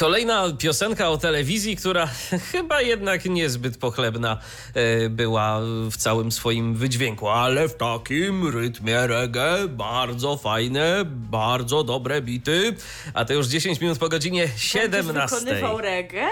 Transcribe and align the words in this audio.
Kolejna 0.00 0.52
piosenka 0.58 1.08
o 1.08 1.18
telewizji, 1.18 1.76
która 1.76 2.06
chyba 2.52 2.80
jednak 2.80 3.24
niezbyt 3.24 3.78
pochlebna 3.78 4.38
e, 4.74 5.08
była 5.08 5.60
w 5.90 5.96
całym 5.96 6.32
swoim 6.32 6.74
wydźwięku, 6.74 7.28
ale 7.28 7.68
w 7.68 7.76
takim 7.76 8.48
rytmie 8.48 9.06
reggae, 9.06 9.68
bardzo 9.68 10.36
fajne, 10.36 11.02
bardzo 11.06 11.84
dobre 11.84 12.22
bity, 12.22 12.74
a 13.14 13.24
to 13.24 13.32
już 13.32 13.46
10 13.46 13.80
minut 13.80 13.98
po 13.98 14.08
godzinie 14.08 14.48
17. 14.56 15.12
Będziesz 15.12 15.30
wykonywał 15.30 15.78
reggae? 15.78 16.28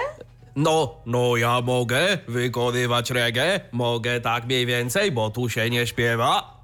No, 0.55 0.95
no 1.05 1.37
ja 1.37 1.61
mogę 1.61 2.17
wykonywać 2.27 3.11
reggae, 3.11 3.59
mogę 3.71 4.21
tak 4.21 4.45
mniej 4.45 4.65
więcej, 4.65 5.11
bo 5.11 5.29
tu 5.29 5.49
się 5.49 5.69
nie 5.69 5.87
śpiewa. 5.87 6.58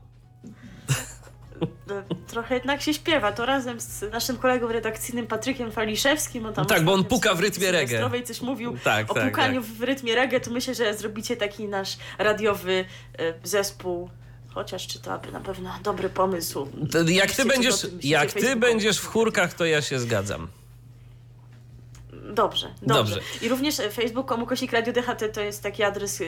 No, 1.88 1.96
trochę 2.28 2.56
jednak 2.56 2.82
się 2.82 2.94
śpiewa. 2.94 3.32
To 3.32 3.46
razem 3.46 3.80
z 3.80 4.02
naszym 4.12 4.38
kolegą 4.38 4.68
redakcyjnym 4.68 5.28
Patrykiem 5.28 5.72
Faliszewskim. 5.72 6.46
On 6.46 6.54
tam 6.54 6.66
Tak, 6.66 6.84
bo 6.84 6.94
on 6.94 7.04
puka 7.04 7.36
w 7.36 7.40
rytmie 7.40 7.72
reggae. 7.72 8.24
coś 8.24 8.42
mówił 8.42 8.78
Tak, 8.84 9.12
o 9.12 9.14
tak, 9.14 9.30
pukaniu 9.30 9.62
tak. 9.62 9.72
w 9.72 9.82
rytmie 9.84 10.16
reggae, 10.16 10.40
to 10.40 10.52
myślę, 10.52 10.76
że 10.76 10.94
zrobicie 10.94 11.38
taki 11.38 11.68
nasz 11.68 11.98
radiowy 12.18 12.86
e, 13.20 13.34
zespół. 13.44 14.10
Chociaż 14.54 14.88
czy 14.88 15.00
to 15.00 15.14
aby 15.14 15.32
na 15.32 15.40
pewno 15.40 15.74
dobry 15.84 16.10
pomysł. 16.10 16.68
To 16.92 17.02
Jak 17.02 17.32
ty 17.32 17.46
będziesz, 17.46 17.84
myślicie 17.84 18.08
jak 18.10 18.34
ty 18.34 18.56
będziesz 18.56 18.98
w 18.98 19.06
chórkach, 19.06 19.54
to 19.54 19.66
ja 19.66 19.82
się 19.82 20.00
zgadzam. 20.00 20.48
Dobrze, 22.34 22.74
dobrze, 22.82 23.16
Dobrze. 23.16 23.20
I 23.42 23.50
również 23.50 23.80
e, 23.80 23.90
Facebook.com 23.92 24.44
ukośnik 24.44 24.72
Radio 24.72 24.94
DHT 24.94 25.34
to 25.34 25.42
jest 25.42 25.64
taki 25.64 25.84
adres, 25.84 26.24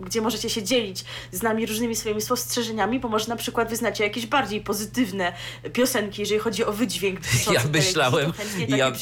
gdzie 0.00 0.20
możecie 0.20 0.50
się 0.50 0.62
dzielić 0.62 1.04
z 1.32 1.42
nami 1.42 1.66
różnymi 1.66 1.96
swoimi 1.96 2.20
spostrzeżeniami, 2.20 3.00
bo 3.00 3.08
może 3.08 3.28
na 3.28 3.36
przykład 3.36 3.70
wyznacie 3.70 4.04
jakieś 4.04 4.26
bardziej 4.26 4.60
pozytywne 4.60 5.32
piosenki, 5.72 6.22
jeżeli 6.22 6.40
chodzi 6.40 6.64
o 6.64 6.72
wydźwięk. 6.72 7.20
Ja 7.54 7.62
myślałem, 7.72 8.32
ja, 8.68 8.92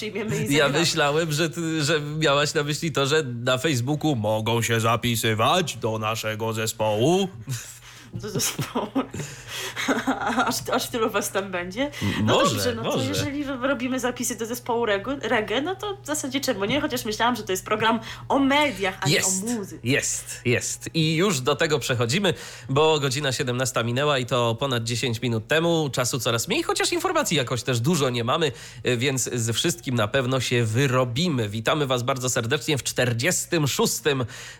ja 0.48 0.68
myślałem, 0.68 1.32
że, 1.32 1.50
ty, 1.50 1.84
że 1.84 2.00
miałaś 2.00 2.54
na 2.54 2.62
myśli 2.62 2.92
to, 2.92 3.06
że 3.06 3.22
na 3.22 3.58
Facebooku 3.58 4.16
mogą 4.16 4.62
się 4.62 4.80
zapisywać 4.80 5.76
do 5.76 5.98
naszego 5.98 6.52
zespołu. 6.52 7.28
Do 8.14 8.30
zespołu. 8.30 8.86
aż, 10.46 10.54
aż 10.72 10.88
tylu 10.88 11.10
was 11.10 11.32
tam 11.32 11.50
będzie. 11.50 11.90
No 12.24 12.34
Może, 12.34 12.54
dobrze, 12.54 12.74
no 12.74 12.82
to 12.82 12.90
może. 12.96 13.08
jeżeli 13.08 13.44
robimy 13.44 14.00
zapisy 14.00 14.36
do 14.36 14.46
zespołu 14.46 14.86
reggae, 15.22 15.60
no 15.62 15.74
to 15.76 15.96
w 16.02 16.06
zasadzie 16.06 16.40
czemu 16.40 16.64
nie? 16.64 16.80
Chociaż 16.80 17.04
myślałam, 17.04 17.36
że 17.36 17.42
to 17.42 17.52
jest 17.52 17.64
program 17.64 18.00
o 18.28 18.38
mediach, 18.38 18.98
a 19.00 19.08
Jest, 19.08 19.44
nie 19.44 19.52
o 19.54 19.58
muzyce. 19.58 19.76
jest, 19.84 20.40
jest. 20.44 20.90
I 20.94 21.14
już 21.16 21.40
do 21.40 21.56
tego 21.56 21.78
przechodzimy, 21.78 22.34
bo 22.68 23.00
godzina 23.00 23.32
17 23.32 23.84
minęła 23.84 24.18
i 24.18 24.26
to 24.26 24.54
ponad 24.54 24.84
10 24.84 25.22
minut 25.22 25.46
temu. 25.48 25.90
Czasu 25.92 26.20
coraz 26.20 26.48
mniej, 26.48 26.62
chociaż 26.62 26.92
informacji 26.92 27.36
jakoś 27.36 27.62
też 27.62 27.80
dużo 27.80 28.10
nie 28.10 28.24
mamy, 28.24 28.52
więc 28.96 29.30
ze 29.32 29.52
wszystkim 29.52 29.94
na 29.94 30.08
pewno 30.08 30.40
się 30.40 30.64
wyrobimy. 30.64 31.48
Witamy 31.48 31.86
Was 31.86 32.02
bardzo 32.02 32.30
serdecznie 32.30 32.78
w 32.78 32.82
46. 32.82 33.94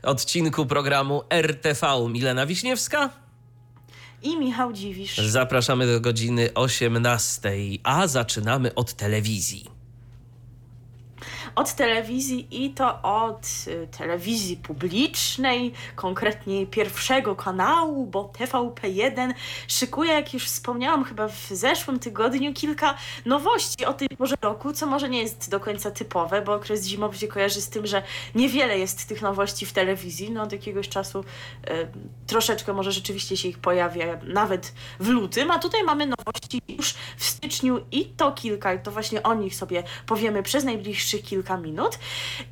odcinku 0.03 0.67
programu 0.67 1.23
RTV. 1.31 2.09
Milena 2.11 2.47
Wiśniewska. 2.47 3.28
I 4.23 4.37
Michał 4.37 4.73
Dziwisz. 4.73 5.19
Zapraszamy 5.19 5.87
do 5.87 6.01
godziny 6.01 6.55
18, 6.55 7.53
a 7.83 8.07
zaczynamy 8.07 8.75
od 8.75 8.93
telewizji. 8.95 9.78
Od 11.59 11.73
telewizji 11.75 12.65
i 12.65 12.71
to 12.71 13.03
od 13.03 13.47
y, 13.67 13.89
telewizji 13.99 14.57
publicznej, 14.57 15.73
konkretnie 15.97 16.67
pierwszego 16.67 17.37
kanału, 17.37 18.07
bo 18.07 18.33
TVP1 18.39 19.35
szykuje, 19.69 20.13
jak 20.13 20.35
już 20.35 20.45
wspomniałam 20.45 21.05
chyba 21.05 21.29
w 21.29 21.47
zeszłym 21.51 21.99
tygodniu, 21.99 22.53
kilka 22.55 22.95
nowości 23.27 23.85
o 23.85 23.95
tej 23.95 24.09
porze 24.09 24.35
roku, 24.43 24.73
co 24.73 24.87
może 24.87 25.09
nie 25.09 25.23
jest 25.23 25.51
do 25.51 25.61
końca 25.61 25.91
typowe, 25.91 26.43
bo 26.43 26.55
okres 26.55 26.87
zimowy 26.87 27.19
się 27.19 27.29
kojarzy 27.29 27.61
z 27.61 27.69
tym, 27.69 27.87
że 27.87 28.03
niewiele 28.35 28.79
jest 28.79 29.09
tych 29.09 29.23
nowości 29.23 29.67
w 29.67 29.73
telewizji. 29.73 30.31
No 30.31 30.43
od 30.43 30.53
jakiegoś 30.53 30.89
czasu 30.89 31.21
y, 31.21 31.25
troszeczkę 32.27 32.73
może 32.73 32.93
rzeczywiście 32.93 33.37
się 33.37 33.49
ich 33.49 33.59
pojawia 33.59 34.19
nawet 34.23 34.73
w 35.01 35.09
lutym, 35.09 35.51
a 35.51 35.59
tutaj 35.59 35.85
mamy 35.85 36.07
nowości 36.07 36.63
już 36.69 36.95
w 37.17 37.25
styczniu 37.25 37.81
i 37.93 38.05
to 38.05 38.33
kilka, 38.33 38.75
i 38.75 38.79
to 38.79 38.91
właśnie 38.91 39.23
o 39.23 39.35
nich 39.35 39.55
sobie 39.55 39.83
powiemy 40.07 40.43
przez 40.43 40.65
najbliższych 40.65 41.23
kilka 41.23 41.48
minut. 41.57 41.99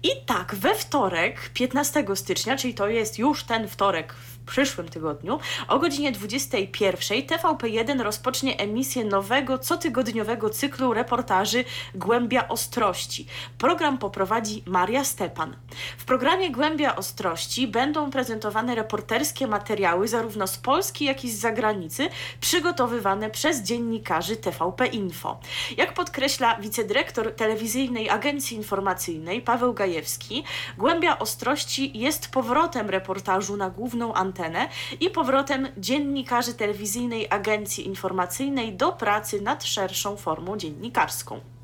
I 0.03 0.09
tak, 0.27 0.55
we 0.55 0.75
wtorek, 0.75 1.51
15 1.55 2.05
stycznia, 2.15 2.57
czyli 2.57 2.75
to 2.75 2.89
jest 2.89 3.19
już 3.19 3.45
ten 3.45 3.69
wtorek 3.69 4.15
przyszłym 4.47 4.89
tygodniu, 4.89 5.39
o 5.69 5.79
godzinie 5.79 6.12
21 6.12 7.19
TVP1 7.23 8.03
rozpocznie 8.03 8.59
emisję 8.59 9.05
nowego, 9.05 9.59
cotygodniowego 9.59 10.51
cyklu 10.51 10.95
reportaży 10.95 11.65
Głębia 11.95 12.49
Ostrości. 12.49 13.27
Program 13.59 13.99
poprowadzi 13.99 14.62
Maria 14.67 15.05
Stepan. 15.05 15.56
W 15.99 16.05
programie 16.05 16.51
Głębia 16.51 16.97
Ostrości 16.97 17.69
będą 17.69 18.11
prezentowane 18.11 18.75
reporterskie 18.75 19.47
materiały 19.47 20.09
zarówno 20.09 20.47
z 20.47 20.56
Polski, 20.56 21.05
jak 21.05 21.25
i 21.25 21.31
z 21.31 21.39
zagranicy, 21.39 22.09
przygotowywane 22.41 23.31
przez 23.31 23.62
dziennikarzy 23.62 24.37
TVP 24.37 24.87
Info. 24.87 25.41
Jak 25.77 25.95
podkreśla 25.95 26.56
wicedyrektor 26.56 27.35
telewizyjnej 27.35 28.11
agencji 28.11 28.56
informacyjnej 28.56 29.43
Paweł 29.43 29.75
Gajewski, 29.75 30.45
Głębia 30.79 31.19
Ostrości 31.19 31.99
jest 31.99 32.29
powrotem 32.29 32.91
reportażu 32.91 33.56
na 33.56 33.71
główną 33.71 34.15
antenę 34.15 34.36
i 35.01 35.11
powrotem 35.11 35.69
dziennikarzy 35.77 36.55
telewizyjnej 36.55 37.27
agencji 37.31 37.87
informacyjnej 37.87 38.77
do 38.77 38.93
pracy 38.93 39.41
nad 39.41 39.65
szerszą 39.65 40.17
formą 40.17 40.57
dziennikarską. 40.57 41.56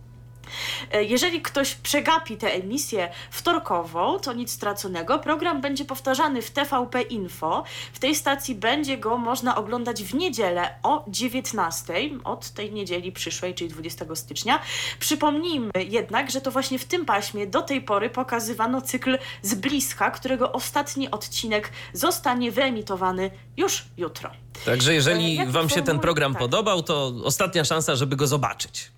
E, 0.93 1.05
Jeżeli 1.05 1.43
ktoś 1.43 1.75
przegapi 1.75 2.37
tę 2.37 2.53
emisję 2.53 3.13
wtorkową, 3.31 4.19
to 4.19 4.33
nic 4.33 4.53
straconego. 4.53 5.19
Program 5.19 5.61
będzie 5.61 5.85
powtarzany 5.85 6.43
w 6.43 6.51
TVP 6.51 7.03
Info. 7.03 7.65
W 7.93 7.99
tej 7.99 8.15
stacji 8.15 8.55
będzie 8.55 8.99
go 8.99 9.19
można 9.19 9.57
oglądać 9.57 10.03
w 10.05 10.15
niedzielę 10.15 10.75
o 10.83 11.05
19 11.09 11.95
od 12.25 12.51
tej 12.51 12.73
niedzieli 12.73 13.13
przyszłej, 13.13 13.55
czyli 13.55 13.71
20 13.71 14.05
stycznia. 14.15 14.59
Przypomnijmy 14.99 15.71
jednak, 15.89 16.31
że 16.31 16.41
to 16.41 16.51
właśnie 16.51 16.79
w 16.79 16.85
tym 16.85 17.05
paśmie 17.05 17.47
do 17.47 17.63
tej 17.63 17.83
pory 17.83 18.11
pokazywano 18.11 18.81
cykl 18.81 19.19
z 19.43 19.55
bliska, 19.55 20.11
którego 20.11 20.53
ostatni 20.53 21.11
odcinek 21.11 21.71
zostanie 21.93 22.53
wyemitowany 22.53 23.31
już 23.57 23.85
jutro. 23.97 24.31
Także 24.65 24.95
jeżeli 24.95 25.35
Jak 25.35 25.51
Wam 25.51 25.69
się 25.69 25.83
ten 25.83 25.99
program 25.99 26.33
tak. 26.33 26.41
podobał, 26.41 26.83
to 26.83 27.13
ostatnia 27.25 27.65
szansa, 27.65 27.97
żeby 27.97 28.17
go 28.17 28.27
zobaczyć. 28.27 28.91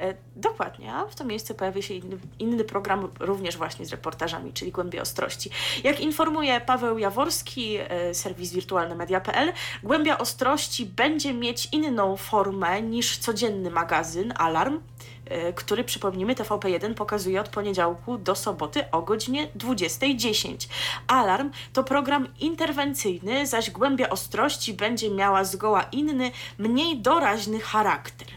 E, 0.00 0.14
Dokładnie, 0.36 0.94
a 0.94 1.06
w 1.06 1.14
to 1.14 1.24
miejsce 1.24 1.54
pojawi 1.54 1.82
się 1.82 1.94
inny, 1.94 2.18
inny 2.38 2.64
program 2.64 3.08
również 3.20 3.56
właśnie 3.56 3.86
z 3.86 3.90
reportażami, 3.90 4.52
czyli 4.52 4.72
Głębie 4.72 5.02
Ostrości. 5.02 5.50
Jak 5.84 6.00
informuje 6.00 6.60
Paweł 6.60 6.98
Jaworski, 6.98 7.76
e, 7.76 8.14
serwis 8.14 8.52
wirtualnemedia.pl, 8.52 9.52
Głębia 9.82 10.18
Ostrości 10.18 10.86
będzie 10.86 11.34
mieć 11.34 11.68
inną 11.72 12.16
formę 12.16 12.82
niż 12.82 13.18
codzienny 13.18 13.70
magazyn 13.70 14.34
Alarm, 14.36 14.80
e, 15.24 15.52
który 15.52 15.84
przypomnijmy 15.84 16.34
TVP1 16.34 16.94
pokazuje 16.94 17.40
od 17.40 17.48
poniedziałku 17.48 18.18
do 18.18 18.34
soboty 18.34 18.90
o 18.90 19.02
godzinie 19.02 19.48
20.10. 19.58 20.68
Alarm 21.06 21.50
to 21.72 21.84
program 21.84 22.28
interwencyjny, 22.40 23.46
zaś 23.46 23.70
Głębia 23.70 24.10
Ostrości 24.10 24.74
będzie 24.74 25.10
miała 25.10 25.44
zgoła 25.44 25.82
inny, 25.82 26.30
mniej 26.58 26.98
doraźny 26.98 27.60
charakter. 27.60 28.28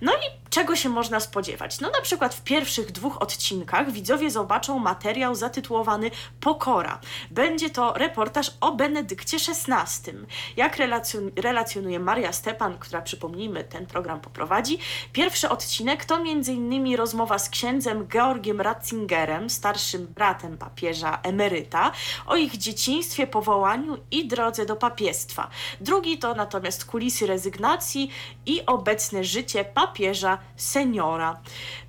No 0.00 0.12
i 0.12 0.45
czego 0.56 0.76
się 0.76 0.88
można 0.88 1.20
spodziewać? 1.20 1.80
No 1.80 1.90
na 1.90 2.00
przykład 2.00 2.34
w 2.34 2.42
pierwszych 2.42 2.92
dwóch 2.92 3.22
odcinkach 3.22 3.90
widzowie 3.92 4.30
zobaczą 4.30 4.78
materiał 4.78 5.34
zatytułowany 5.34 6.10
Pokora. 6.40 7.00
Będzie 7.30 7.70
to 7.70 7.92
reportaż 7.92 8.50
o 8.60 8.72
Benedykcie 8.72 9.36
XVI. 9.36 10.12
Jak 10.56 10.76
relacjon- 10.76 11.30
relacjonuje 11.42 11.98
Maria 12.00 12.32
Stepan, 12.32 12.78
która 12.78 13.02
przypomnijmy 13.02 13.64
ten 13.64 13.86
program 13.86 14.20
poprowadzi, 14.20 14.78
pierwszy 15.12 15.48
odcinek 15.48 16.04
to 16.04 16.16
m.in. 16.16 16.96
rozmowa 16.96 17.38
z 17.38 17.48
księdzem 17.48 18.06
Georgiem 18.08 18.60
Ratzingerem, 18.60 19.50
starszym 19.50 20.06
bratem 20.06 20.58
papieża 20.58 21.18
emeryta, 21.22 21.92
o 22.26 22.36
ich 22.36 22.56
dzieciństwie, 22.56 23.26
powołaniu 23.26 23.98
i 24.10 24.28
drodze 24.28 24.66
do 24.66 24.76
papiestwa. 24.76 25.50
Drugi 25.80 26.18
to 26.18 26.34
natomiast 26.34 26.84
kulisy 26.84 27.26
rezygnacji 27.26 28.10
i 28.46 28.66
obecne 28.66 29.24
życie 29.24 29.64
papieża 29.64 30.45
seniora. 30.56 31.40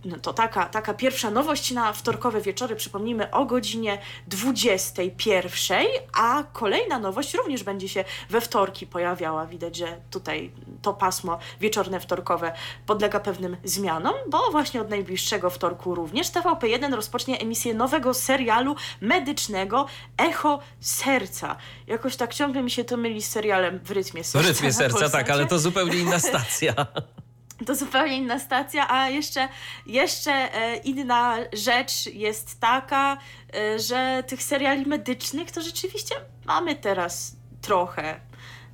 No 0.05 0.17
to 0.19 0.33
taka, 0.33 0.65
taka 0.65 0.93
pierwsza 0.93 1.31
nowość 1.31 1.71
na 1.71 1.93
wtorkowe 1.93 2.41
wieczory, 2.41 2.75
przypomnijmy, 2.75 3.31
o 3.31 3.45
godzinie 3.45 3.97
21, 4.27 5.85
a 6.13 6.43
kolejna 6.53 6.99
nowość 6.99 7.33
również 7.33 7.63
będzie 7.63 7.89
się 7.89 8.03
we 8.29 8.41
wtorki 8.41 8.87
pojawiała. 8.87 9.45
Widać, 9.45 9.75
że 9.75 9.97
tutaj 10.11 10.51
to 10.81 10.93
pasmo 10.93 11.39
wieczorne, 11.59 11.99
wtorkowe 11.99 12.51
podlega 12.85 13.19
pewnym 13.19 13.57
zmianom, 13.63 14.13
bo 14.29 14.51
właśnie 14.51 14.81
od 14.81 14.89
najbliższego 14.89 15.49
wtorku 15.49 15.95
również 15.95 16.27
TVP1 16.27 16.95
rozpocznie 16.95 17.39
emisję 17.39 17.73
nowego 17.73 18.13
serialu 18.13 18.75
medycznego 19.01 19.85
Echo 20.17 20.59
Serca. 20.79 21.55
Jakoś 21.87 22.15
tak 22.15 22.33
ciągle 22.33 22.63
mi 22.63 22.71
się 22.71 22.83
to 22.83 22.97
myli 22.97 23.21
z 23.21 23.29
serialem 23.29 23.79
w 23.83 23.91
rytmie 23.91 24.23
serca. 24.23 24.47
W 24.47 24.49
rytmie 24.51 24.73
serca, 24.73 25.09
tak, 25.09 25.29
ale 25.29 25.45
to 25.45 25.59
zupełnie 25.59 25.97
inna 25.97 26.19
stacja. 26.19 26.73
To 27.65 27.75
zupełnie 27.75 28.17
inna 28.17 28.39
stacja, 28.39 28.89
a 28.89 29.09
jeszcze, 29.09 29.47
jeszcze 29.85 30.31
e, 30.31 30.75
inna 30.77 31.37
rzecz 31.53 32.05
jest 32.05 32.59
taka, 32.59 33.17
e, 33.55 33.79
że 33.79 34.23
tych 34.27 34.43
seriali 34.43 34.85
medycznych 34.85 35.51
to 35.51 35.61
rzeczywiście 35.61 36.15
mamy 36.45 36.75
teraz 36.75 37.35
trochę. 37.61 38.26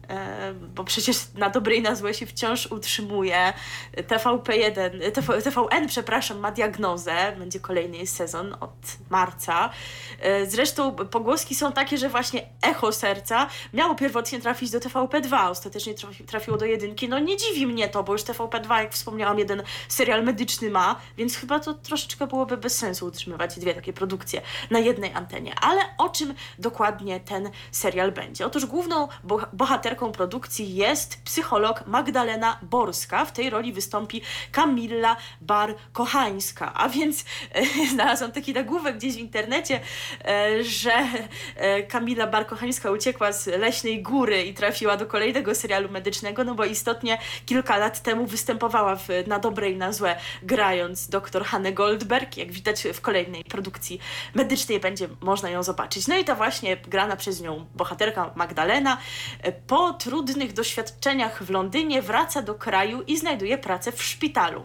E, 0.09 0.53
bo 0.53 0.83
przecież 0.83 1.17
na 1.35 1.49
dobre 1.49 1.75
i 1.75 1.81
na 1.81 1.95
złe 1.95 2.13
się 2.13 2.25
wciąż 2.25 2.65
utrzymuje. 2.67 3.53
TVP1, 3.97 5.11
TV, 5.11 5.41
TVN, 5.41 5.87
przepraszam, 5.87 6.39
ma 6.39 6.51
diagnozę. 6.51 7.35
Będzie 7.39 7.59
kolejny 7.59 8.07
sezon 8.07 8.55
od 8.59 8.71
marca. 9.09 9.69
E, 10.19 10.45
Zresztą 10.45 10.95
pogłoski 10.95 11.55
są 11.55 11.71
takie, 11.71 11.97
że 11.97 12.09
właśnie 12.09 12.45
echo 12.61 12.91
serca 12.91 13.47
miało 13.73 13.95
pierwotnie 13.95 14.39
trafić 14.41 14.71
do 14.71 14.79
TVP2, 14.79 15.49
ostatecznie 15.49 15.93
trafi, 15.93 16.23
trafiło 16.23 16.57
do 16.57 16.65
jedynki. 16.65 17.09
No 17.09 17.19
nie 17.19 17.37
dziwi 17.37 17.67
mnie 17.67 17.89
to, 17.89 18.03
bo 18.03 18.13
już 18.13 18.21
TVP2, 18.21 18.77
jak 18.77 18.93
wspomniałam, 18.93 19.39
jeden 19.39 19.63
serial 19.87 20.23
medyczny 20.23 20.69
ma, 20.69 20.95
więc 21.17 21.35
chyba 21.35 21.59
to 21.59 21.73
troszeczkę 21.73 22.27
byłoby 22.27 22.57
bez 22.57 22.77
sensu 22.77 23.05
utrzymywać 23.05 23.59
dwie 23.59 23.73
takie 23.73 23.93
produkcje 23.93 24.41
na 24.71 24.79
jednej 24.79 25.13
antenie. 25.13 25.55
Ale 25.61 25.81
o 25.97 26.09
czym 26.09 26.33
dokładnie 26.59 27.19
ten 27.19 27.49
serial 27.71 28.11
będzie? 28.11 28.45
Otóż 28.45 28.65
główną 28.65 29.07
boh- 29.27 29.47
bohaterką 29.53 29.92
produkcji 29.95 30.75
jest 30.75 31.23
psycholog 31.23 31.87
Magdalena 31.87 32.59
Borska. 32.61 33.25
W 33.25 33.31
tej 33.31 33.49
roli 33.49 33.73
wystąpi 33.73 34.21
Kamilla 34.51 35.15
Bar-Kochańska. 35.41 36.71
A 36.73 36.89
więc 36.89 37.25
e, 37.51 37.65
znalazłam 37.93 38.31
taki 38.31 38.53
nagłówek 38.53 38.97
gdzieś 38.97 39.15
w 39.15 39.19
internecie, 39.19 39.79
e, 40.25 40.63
że 40.63 40.93
e, 41.55 41.83
Kamila 41.83 42.27
Bar-Kochańska 42.27 42.91
uciekła 42.91 43.31
z 43.31 43.47
Leśnej 43.47 44.01
Góry 44.01 44.43
i 44.43 44.53
trafiła 44.53 44.97
do 44.97 45.05
kolejnego 45.05 45.55
serialu 45.55 45.89
medycznego, 45.89 46.43
no 46.43 46.55
bo 46.55 46.65
istotnie 46.65 47.17
kilka 47.45 47.77
lat 47.77 48.01
temu 48.01 48.25
występowała 48.25 48.95
w, 48.95 49.07
na 49.27 49.39
dobre 49.39 49.69
i 49.69 49.75
na 49.75 49.93
złe, 49.93 50.15
grając 50.43 51.07
dr 51.07 51.45
Hannę 51.45 51.73
Goldberg. 51.73 52.37
Jak 52.37 52.51
widać 52.51 52.83
w 52.93 53.01
kolejnej 53.01 53.43
produkcji 53.43 53.99
medycznej 54.35 54.79
będzie 54.79 55.07
można 55.21 55.49
ją 55.49 55.63
zobaczyć. 55.63 56.07
No 56.07 56.17
i 56.17 56.25
to 56.25 56.35
właśnie 56.35 56.77
grana 56.77 57.15
przez 57.15 57.41
nią 57.41 57.65
bohaterka 57.75 58.31
Magdalena 58.35 58.97
e, 59.41 59.51
po 59.83 59.93
trudnych 59.93 60.53
doświadczeniach 60.53 61.43
w 61.43 61.49
Londynie 61.49 62.01
wraca 62.01 62.41
do 62.41 62.55
kraju 62.55 63.01
i 63.01 63.17
znajduje 63.17 63.57
pracę 63.57 63.91
w 63.91 64.03
szpitalu. 64.03 64.63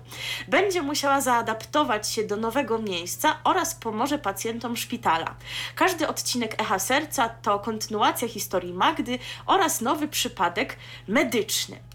Będzie 0.48 0.82
musiała 0.82 1.20
zaadaptować 1.20 2.08
się 2.08 2.24
do 2.24 2.36
nowego 2.36 2.78
miejsca 2.78 3.38
oraz 3.44 3.74
pomoże 3.74 4.18
pacjentom 4.18 4.76
szpitala. 4.76 5.34
Każdy 5.74 6.08
odcinek 6.08 6.62
Echa 6.62 6.78
Serca 6.78 7.28
to 7.28 7.58
kontynuacja 7.58 8.28
historii 8.28 8.72
Magdy 8.72 9.18
oraz 9.46 9.80
nowy 9.80 10.08
przypadek 10.08 10.76
medyczny. 11.08 11.87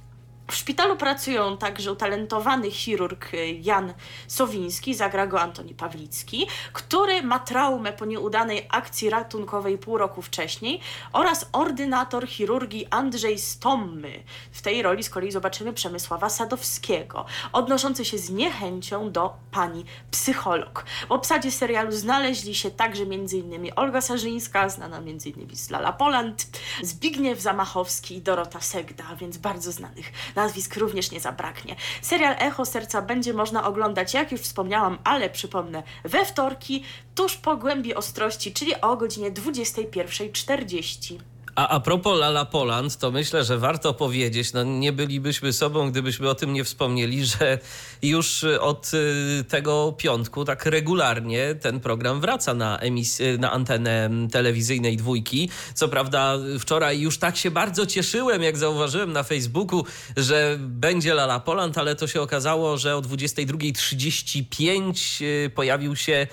W 0.53 0.55
szpitalu 0.55 0.97
pracują 0.97 1.57
także 1.57 1.91
utalentowany 1.91 2.71
chirurg 2.71 3.33
y, 3.33 3.59
Jan 3.61 3.93
Sowiński, 4.27 4.95
zagra 4.95 5.27
go 5.27 5.41
Antoni 5.41 5.73
Pawlicki, 5.73 6.47
który 6.73 7.23
ma 7.23 7.39
traumę 7.39 7.93
po 7.93 8.05
nieudanej 8.05 8.67
akcji 8.69 9.09
ratunkowej 9.09 9.77
pół 9.77 9.97
roku 9.97 10.21
wcześniej 10.21 10.79
oraz 11.13 11.49
ordynator 11.51 12.27
chirurgii 12.27 12.87
Andrzej 12.89 13.39
Stommy. 13.39 14.23
W 14.51 14.61
tej 14.61 14.81
roli 14.81 15.03
z 15.03 15.09
kolei 15.09 15.31
zobaczymy 15.31 15.73
Przemysława 15.73 16.29
Sadowskiego, 16.29 17.25
odnoszący 17.53 18.05
się 18.05 18.17
z 18.17 18.29
niechęcią 18.29 19.11
do 19.11 19.33
pani 19.51 19.85
psycholog. 20.11 20.85
W 21.07 21.11
obsadzie 21.11 21.51
serialu 21.51 21.91
znaleźli 21.91 22.55
się 22.55 22.71
także 22.71 23.03
m.in. 23.03 23.71
Olga 23.75 24.01
Sarzyńska, 24.01 24.69
znana 24.69 24.97
m.in. 24.97 25.55
z 25.55 25.69
Lala 25.69 25.93
Poland, 25.93 26.47
Zbigniew 26.81 27.39
Zamachowski 27.39 28.15
i 28.15 28.21
Dorota 28.21 28.61
Segda, 28.61 29.15
więc 29.15 29.37
bardzo 29.37 29.71
znanych 29.71 30.11
nazwisk 30.43 30.77
również 30.77 31.11
nie 31.11 31.19
zabraknie. 31.19 31.75
Serial 32.01 32.35
Echo 32.39 32.65
Serca 32.65 33.01
będzie 33.01 33.33
można 33.33 33.67
oglądać, 33.67 34.13
jak 34.13 34.31
już 34.31 34.41
wspomniałam, 34.41 34.97
ale 35.03 35.29
przypomnę, 35.29 35.83
we 36.03 36.25
wtorki, 36.25 36.83
tuż 37.15 37.35
po 37.35 37.57
głębi 37.57 37.95
ostrości, 37.95 38.53
czyli 38.53 38.81
o 38.81 38.97
godzinie 38.97 39.31
21.40. 39.31 41.32
A 41.55 41.67
a 41.67 41.79
propos 41.79 42.19
Lala 42.19 42.45
Poland, 42.45 42.97
to 42.97 43.11
myślę, 43.11 43.43
że 43.43 43.57
warto 43.57 43.93
powiedzieć, 43.93 44.53
no 44.53 44.63
nie 44.63 44.91
bylibyśmy 44.91 45.53
sobą, 45.53 45.91
gdybyśmy 45.91 46.29
o 46.29 46.35
tym 46.35 46.53
nie 46.53 46.63
wspomnieli, 46.63 47.25
że 47.25 47.59
już 48.01 48.43
od 48.43 48.91
y, 48.93 49.43
tego 49.43 49.93
piątku 49.97 50.45
tak 50.45 50.65
regularnie 50.65 51.55
ten 51.55 51.79
program 51.79 52.21
wraca 52.21 52.53
na, 52.53 52.77
emis- 52.77 53.39
na 53.39 53.51
antenę 53.51 54.09
telewizyjnej 54.31 54.97
dwójki. 54.97 55.49
Co 55.73 55.87
prawda 55.87 56.37
wczoraj 56.59 56.99
już 56.99 57.17
tak 57.17 57.37
się 57.37 57.51
bardzo 57.51 57.85
cieszyłem, 57.85 58.43
jak 58.43 58.57
zauważyłem 58.57 59.13
na 59.13 59.23
Facebooku, 59.23 59.85
że 60.17 60.57
będzie 60.59 61.13
Lala 61.13 61.39
Poland, 61.39 61.77
ale 61.77 61.95
to 61.95 62.07
się 62.07 62.21
okazało, 62.21 62.77
że 62.77 62.95
o 62.95 63.01
22.35 63.01 65.23
y, 65.23 65.49
pojawił 65.49 65.95
się 65.95 66.13
y, 66.13 66.27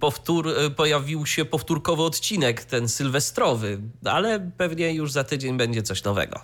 powtór, 0.00 0.48
y, 0.48 0.70
pojawił 0.70 1.26
się 1.26 1.44
powtórkowy 1.44 2.02
odcinek, 2.02 2.64
ten 2.64 2.88
sylwestrowy, 2.88 3.78
ale 4.04 4.50
pewnie 4.56 4.94
już 4.94 5.12
za 5.12 5.24
tydzień 5.24 5.56
będzie 5.56 5.82
coś 5.82 6.04
nowego. 6.04 6.40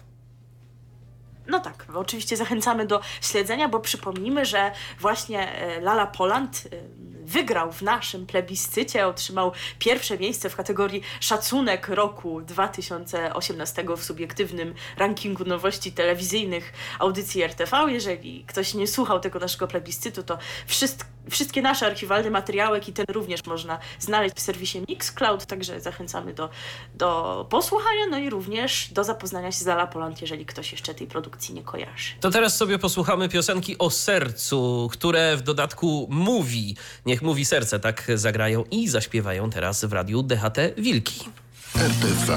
No 1.49 1.61
tak, 1.61 1.87
oczywiście 1.95 2.37
zachęcamy 2.37 2.87
do 2.87 3.01
śledzenia, 3.21 3.69
bo 3.69 3.81
przypomnijmy, 3.81 4.45
że 4.45 4.73
właśnie 5.01 5.53
e, 5.53 5.81
Lala 5.81 6.07
Poland 6.07 6.69
wygrał 7.29 7.73
w 7.73 7.83
naszym 7.83 8.27
plebiscycie, 8.27 9.07
otrzymał 9.07 9.53
pierwsze 9.79 10.19
miejsce 10.19 10.51
w 10.51 10.57
kategorii 10.57 11.03
Szacunek 11.21 11.89
roku 11.89 12.41
2018 12.41 13.85
w 13.97 14.05
subiektywnym 14.05 14.75
rankingu 14.97 15.45
nowości 15.45 15.93
telewizyjnych 15.93 16.73
audycji 16.99 17.43
RTV. 17.43 17.77
Jeżeli 17.89 18.45
ktoś 18.47 18.75
nie 18.75 18.87
słuchał 18.87 19.21
tego 19.21 19.39
naszego 19.39 19.67
plebiscytu, 19.67 20.23
to 20.23 20.39
wszystko 20.67 21.19
Wszystkie 21.31 21.63
nasze 21.63 21.87
archiwalne 21.87 22.31
materiały, 22.31 22.79
i 22.89 22.93
ten 22.93 23.07
również 23.09 23.45
można 23.47 23.79
znaleźć 23.99 24.37
w 24.37 24.41
serwisie 24.41 24.83
Mixcloud, 24.89 25.47
także 25.47 25.81
zachęcamy 25.81 26.35
do, 26.35 26.51
do 26.95 27.47
posłuchania, 27.51 28.07
no 28.11 28.19
i 28.19 28.31
również 28.31 28.89
do 28.93 29.05
zapoznania 29.05 29.53
się 29.53 29.59
z 29.59 29.67
Lala 29.67 29.87
Poland, 29.87 30.21
jeżeli 30.21 30.47
ktoś 30.47 30.73
jeszcze 30.73 30.95
tej 30.95 31.07
produkcji 31.07 31.55
nie 31.55 31.63
kojarzy. 31.63 32.13
To 32.21 32.31
teraz 32.31 32.57
sobie 32.57 32.79
posłuchamy 32.79 33.29
piosenki 33.29 33.79
o 33.79 33.91
sercu, 33.91 34.89
które 34.93 35.37
w 35.37 35.43
dodatku 35.43 36.09
mówi. 36.11 36.77
Niech 37.07 37.18
mówi 37.23 37.45
serce, 37.45 37.81
tak 37.81 38.05
zagrają 38.15 38.65
i 38.71 38.89
zaśpiewają 38.89 39.51
teraz 39.51 39.85
w 39.85 39.93
radiu 39.93 40.23
DHT 40.23 40.59
Wilki. 40.79 41.25
RTV. 41.77 42.37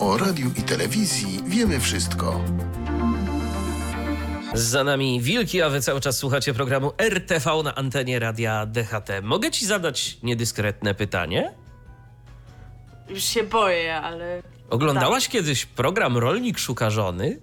O 0.00 0.18
radiu 0.18 0.50
i 0.56 0.62
telewizji 0.62 1.40
wiemy 1.46 1.80
wszystko. 1.80 2.44
Za 4.54 4.84
nami 4.84 5.20
Wilki, 5.20 5.62
a 5.62 5.68
wy 5.68 5.80
cały 5.80 6.00
czas 6.00 6.18
słuchacie 6.18 6.54
programu 6.54 6.92
RTV 6.98 7.62
na 7.64 7.74
antenie 7.74 8.18
radia 8.18 8.66
DHT. 8.66 9.08
Mogę 9.22 9.50
ci 9.50 9.66
zadać 9.66 10.18
niedyskretne 10.22 10.94
pytanie? 10.94 11.52
Już 13.08 13.24
się 13.24 13.42
boję, 13.42 13.96
ale. 13.96 14.42
Oglądałaś 14.70 15.28
kiedyś 15.28 15.66
program 15.66 16.18
Rolnik 16.18 16.58
Szuka 16.58 16.90
Żony? 16.90 17.40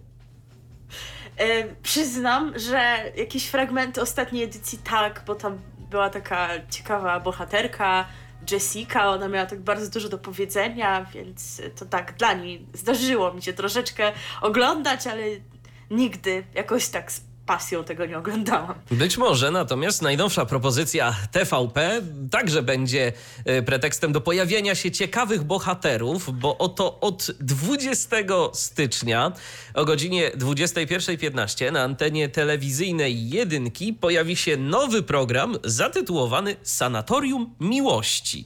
E, 1.38 1.76
przyznam, 1.76 2.60
że 2.60 3.12
jakieś 3.16 3.48
fragmenty 3.48 4.02
ostatniej 4.02 4.44
edycji 4.44 4.78
tak, 4.78 5.24
bo 5.28 5.36
tam 5.36 5.58
była 5.92 6.10
taka 6.10 6.50
ciekawa 6.70 7.20
bohaterka, 7.20 8.06
Jessica, 8.52 9.10
ona 9.10 9.28
miała 9.28 9.46
tak 9.46 9.60
bardzo 9.60 9.92
dużo 9.92 10.10
do 10.10 10.18
powiedzenia, 10.18 11.06
więc 11.14 11.62
to 11.76 11.86
tak 11.86 12.16
dla 12.18 12.34
niej 12.34 12.66
zdarzyło 12.74 13.34
mi 13.34 13.42
się 13.42 13.54
troszeczkę 13.54 14.12
oglądać, 14.42 15.08
ale 15.08 15.24
nigdy 15.92 16.44
jakoś 16.54 16.90
tak 16.90 17.12
pasją 17.46 17.84
tego 17.84 18.06
nie 18.06 18.18
oglądałam. 18.18 18.74
Być 18.92 19.18
może, 19.18 19.52
natomiast 19.52 20.02
najnowsza 20.02 20.46
propozycja 20.46 21.16
TVP 21.32 22.02
także 22.32 22.64
będzie 22.64 23.14
e, 23.46 23.62
pretekstem 23.62 24.12
do 24.12 24.22
pojawienia 24.22 24.76
się 24.76 24.92
ciekawych 24.92 25.44
bohaterów, 25.44 26.40
bo 26.40 26.58
oto 26.58 27.00
od 27.00 27.32
20 27.40 28.16
stycznia 28.54 29.32
o 29.74 29.86
godzinie 29.86 30.32
21.15 30.32 31.72
na 31.72 31.84
antenie 31.84 32.30
telewizyjnej 32.30 33.30
Jedynki 33.30 33.94
pojawi 33.94 34.36
się 34.36 34.58
nowy 34.58 35.04
program 35.04 35.58
zatytułowany 35.64 36.56
Sanatorium 36.64 37.56
Miłości. 37.60 38.46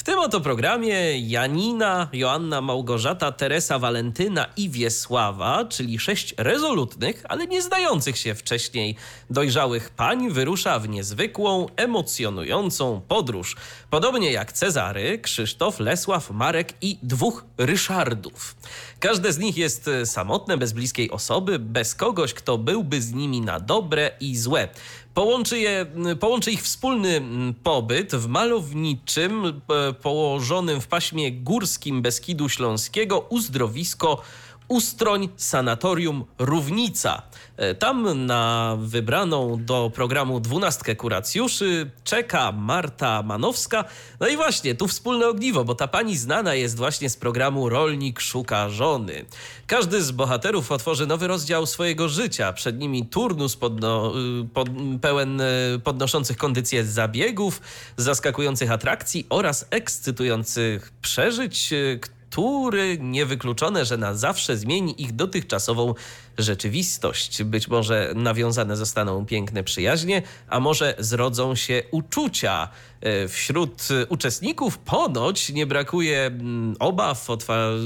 W 0.00 0.02
tym 0.02 0.18
oto 0.18 0.40
programie 0.40 1.18
Janina, 1.18 2.08
Joanna, 2.12 2.60
Małgorzata, 2.60 3.32
Teresa, 3.32 3.78
Walentyna 3.78 4.46
i 4.56 4.70
Wiesława, 4.70 5.64
czyli 5.64 5.98
sześć 5.98 6.34
rezolutnych, 6.38 7.22
ale 7.28 7.46
nie 7.46 7.62
znających 7.62 8.18
się 8.18 8.34
wcześniej 8.34 8.96
dojrzałych 9.30 9.90
pań, 9.90 10.30
wyrusza 10.30 10.78
w 10.78 10.88
niezwykłą, 10.88 11.66
emocjonującą 11.76 13.00
podróż. 13.08 13.56
Podobnie 13.90 14.32
jak 14.32 14.52
Cezary, 14.52 15.18
Krzysztof, 15.18 15.80
Lesław, 15.80 16.30
Marek 16.30 16.74
i 16.82 16.98
dwóch 17.02 17.44
Ryszardów. 17.58 18.56
Każde 19.00 19.32
z 19.32 19.38
nich 19.38 19.56
jest 19.56 19.90
samotne, 20.04 20.56
bez 20.56 20.72
bliskiej 20.72 21.10
osoby, 21.10 21.58
bez 21.58 21.94
kogoś, 21.94 22.34
kto 22.34 22.58
byłby 22.58 23.02
z 23.02 23.12
nimi 23.12 23.40
na 23.40 23.60
dobre 23.60 24.10
i 24.20 24.36
złe. 24.36 24.68
Połączy, 25.14 25.58
je, 25.58 25.86
połączy 26.20 26.52
ich 26.52 26.62
wspólny 26.62 27.22
pobyt 27.62 28.14
w 28.14 28.26
malowniczym, 28.26 29.46
e, 29.46 29.92
położonym 29.92 30.80
w 30.80 30.86
paśmie 30.86 31.32
górskim 31.32 32.02
Beskidu 32.02 32.48
Śląskiego 32.48 33.20
uzdrowisko 33.20 34.22
Ustroń 34.68 35.28
Sanatorium 35.36 36.24
Równica. 36.38 37.22
E, 37.60 37.74
Tam 37.74 38.26
na 38.26 38.76
wybraną 38.80 39.64
do 39.64 39.90
programu 39.94 40.40
dwunastkę 40.40 40.96
kuracjuszy 40.96 41.90
czeka 42.04 42.52
Marta 42.52 43.22
Manowska. 43.22 43.84
No 44.20 44.28
i 44.28 44.36
właśnie, 44.36 44.74
tu 44.74 44.88
wspólne 44.88 45.28
ogniwo, 45.28 45.64
bo 45.64 45.74
ta 45.74 45.88
pani 45.88 46.16
znana 46.16 46.54
jest 46.54 46.76
właśnie 46.76 47.10
z 47.10 47.16
programu 47.16 47.68
Rolnik 47.68 48.20
szuka 48.20 48.68
żony. 48.70 49.24
Każdy 49.66 50.02
z 50.02 50.10
bohaterów 50.10 50.72
otworzy 50.72 51.06
nowy 51.06 51.26
rozdział 51.26 51.66
swojego 51.66 52.08
życia. 52.08 52.52
Przed 52.52 52.78
nimi 52.78 53.06
turnus 53.06 53.56
podno, 53.56 54.12
y, 54.42 54.48
pod, 54.48 54.68
pełen 55.00 55.40
y, 55.40 55.80
podnoszących 55.84 56.36
kondycję 56.36 56.84
zabiegów, 56.84 57.60
zaskakujących 57.96 58.70
atrakcji 58.70 59.26
oraz 59.28 59.66
ekscytujących 59.70 60.92
przeżyć, 61.02 61.72
y, 61.72 62.00
który 62.30 62.98
niewykluczone, 63.00 63.84
że 63.84 63.96
na 63.96 64.14
zawsze 64.14 64.56
zmieni 64.56 65.02
ich 65.02 65.12
dotychczasową 65.12 65.94
rzeczywistość. 66.38 67.42
Być 67.42 67.68
może 67.68 68.12
nawiązane 68.16 68.76
zostaną 68.76 69.26
piękne 69.26 69.64
przyjaźnie, 69.64 70.22
a 70.48 70.60
może 70.60 70.94
zrodzą 70.98 71.54
się 71.54 71.82
uczucia. 71.90 72.68
E, 73.00 73.28
Wśród 73.28 73.88
uczestników 74.08 74.78
ponoć 74.78 75.48
nie 75.50 75.66
brakuje 75.66 76.20
mm, 76.26 76.76
obaw, 76.78 77.26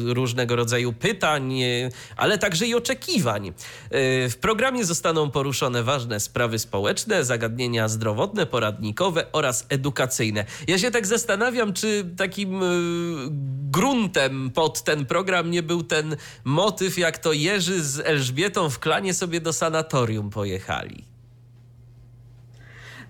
różnego 0.04 0.56
rodzaju 0.56 0.92
pytań, 0.92 1.62
e, 1.62 1.90
ale 2.16 2.38
także 2.38 2.66
i 2.66 2.74
oczekiwań. 2.74 3.48
E, 3.48 3.52
W 4.28 4.36
programie 4.40 4.84
zostaną 4.84 5.30
poruszone 5.30 5.82
ważne 5.82 6.20
sprawy 6.20 6.58
społeczne, 6.58 7.24
zagadnienia 7.24 7.88
zdrowotne, 7.88 8.46
poradnikowe 8.46 9.32
oraz 9.32 9.66
edukacyjne. 9.68 10.44
Ja 10.68 10.78
się 10.78 10.90
tak 10.90 11.06
zastanawiam, 11.06 11.72
czy 11.72 12.04
takim 12.16 12.60
gruntem 13.70 14.50
pod 14.50 14.82
ten 14.82 15.06
program 15.06 15.50
nie 15.50 15.62
był 15.62 15.82
ten 15.82 16.16
motyw, 16.44 16.98
jak 16.98 17.18
to 17.18 17.32
Jerzy 17.32 17.84
z 17.84 18.00
Elżbietą 18.00 18.33
w 18.70 18.78
klanie 18.78 19.14
sobie 19.14 19.40
do 19.40 19.52
sanatorium 19.52 20.30
pojechali. 20.30 21.13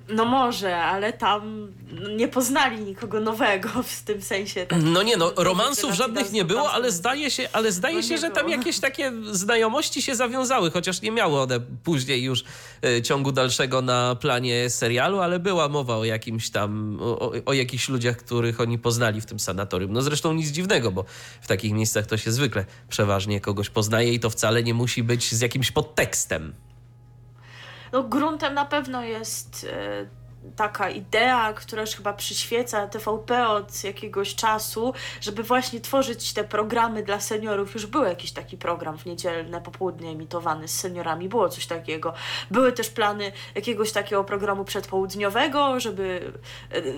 No 0.08 0.24
może, 0.24 0.76
ale 0.76 1.12
tam 1.12 1.72
nie 2.16 2.28
poznali 2.28 2.80
nikogo 2.80 3.20
nowego 3.20 3.68
w 3.82 4.02
tym 4.02 4.22
sensie. 4.22 4.66
tak- 4.66 4.78
No 4.82 5.02
nie, 5.02 5.16
no 5.16 5.32
romansów 5.36 5.94
żadnych 5.94 6.32
nie 6.32 6.44
było, 6.44 6.72
ale 6.72 6.92
zdaje 6.92 7.30
się, 7.30 7.48
ale 7.52 7.72
zdaje 7.72 7.96
No 7.96 8.02
się, 8.02 8.08
nie 8.10 8.18
że 8.18 8.30
tam 8.30 8.46
było. 8.46 8.48
jakieś 8.58 8.80
takie 8.80 9.12
znajomości 9.32 10.02
się 10.02 10.14
zawiązały, 10.16 10.70
chociaż 10.70 11.02
nie 11.02 11.10
miały 11.10 11.40
one 11.40 11.60
później 11.84 12.22
już 12.22 12.44
e, 12.84 13.02
ciągu 13.02 13.32
dalszego 13.32 13.82
na 13.82 14.14
planie 14.16 14.70
serialu, 14.70 15.20
ale 15.20 15.38
była 15.38 15.68
mowa 15.68 15.96
o 15.96 16.04
jakimś 16.04 16.50
tam, 16.50 16.98
o, 17.00 17.32
o 17.46 17.52
jakichś 17.52 17.88
ludziach, 17.88 18.16
których 18.16 18.60
oni 18.60 18.78
poznali 18.78 19.20
w 19.20 19.26
tym 19.26 19.40
sanatorium. 19.40 19.92
No 19.92 20.02
zresztą 20.02 20.32
nic 20.32 20.48
dziwnego, 20.48 20.92
bo 20.92 21.04
w 21.40 21.46
takich 21.46 21.72
miejscach 21.72 22.06
to 22.06 22.16
się 22.16 22.32
zwykle 22.32 22.64
przeważnie 22.88 23.40
kogoś 23.40 23.70
poznaje 23.70 24.12
i 24.12 24.20
to 24.20 24.30
wcale 24.30 24.62
nie 24.62 24.74
musi 24.74 25.02
być 25.02 25.34
z 25.34 25.40
jakimś 25.40 25.70
podtekstem. 25.70 26.54
No 27.94 28.02
gruntem 28.02 28.54
na 28.54 28.64
pewno 28.64 29.02
jest 29.02 29.66
e, 29.70 30.06
taka 30.56 30.90
idea, 30.90 31.52
która 31.52 31.80
już 31.82 31.90
chyba 31.90 32.12
przyświeca 32.12 32.86
TVP 32.86 33.48
od 33.48 33.84
jakiegoś 33.84 34.34
czasu, 34.34 34.94
żeby 35.20 35.42
właśnie 35.42 35.80
tworzyć 35.80 36.32
te 36.32 36.44
programy 36.44 37.02
dla 37.02 37.20
seniorów. 37.20 37.74
Już 37.74 37.86
był 37.86 38.04
jakiś 38.04 38.32
taki 38.32 38.56
program 38.56 38.98
w 38.98 39.06
niedzielne 39.06 39.60
popołudnie 39.60 40.10
emitowany 40.10 40.68
z 40.68 40.80
seniorami, 40.80 41.28
było 41.28 41.48
coś 41.48 41.66
takiego. 41.66 42.14
Były 42.50 42.72
też 42.72 42.88
plany 42.90 43.32
jakiegoś 43.54 43.92
takiego 43.92 44.24
programu 44.24 44.64
przedpołudniowego, 44.64 45.80
żeby 45.80 46.32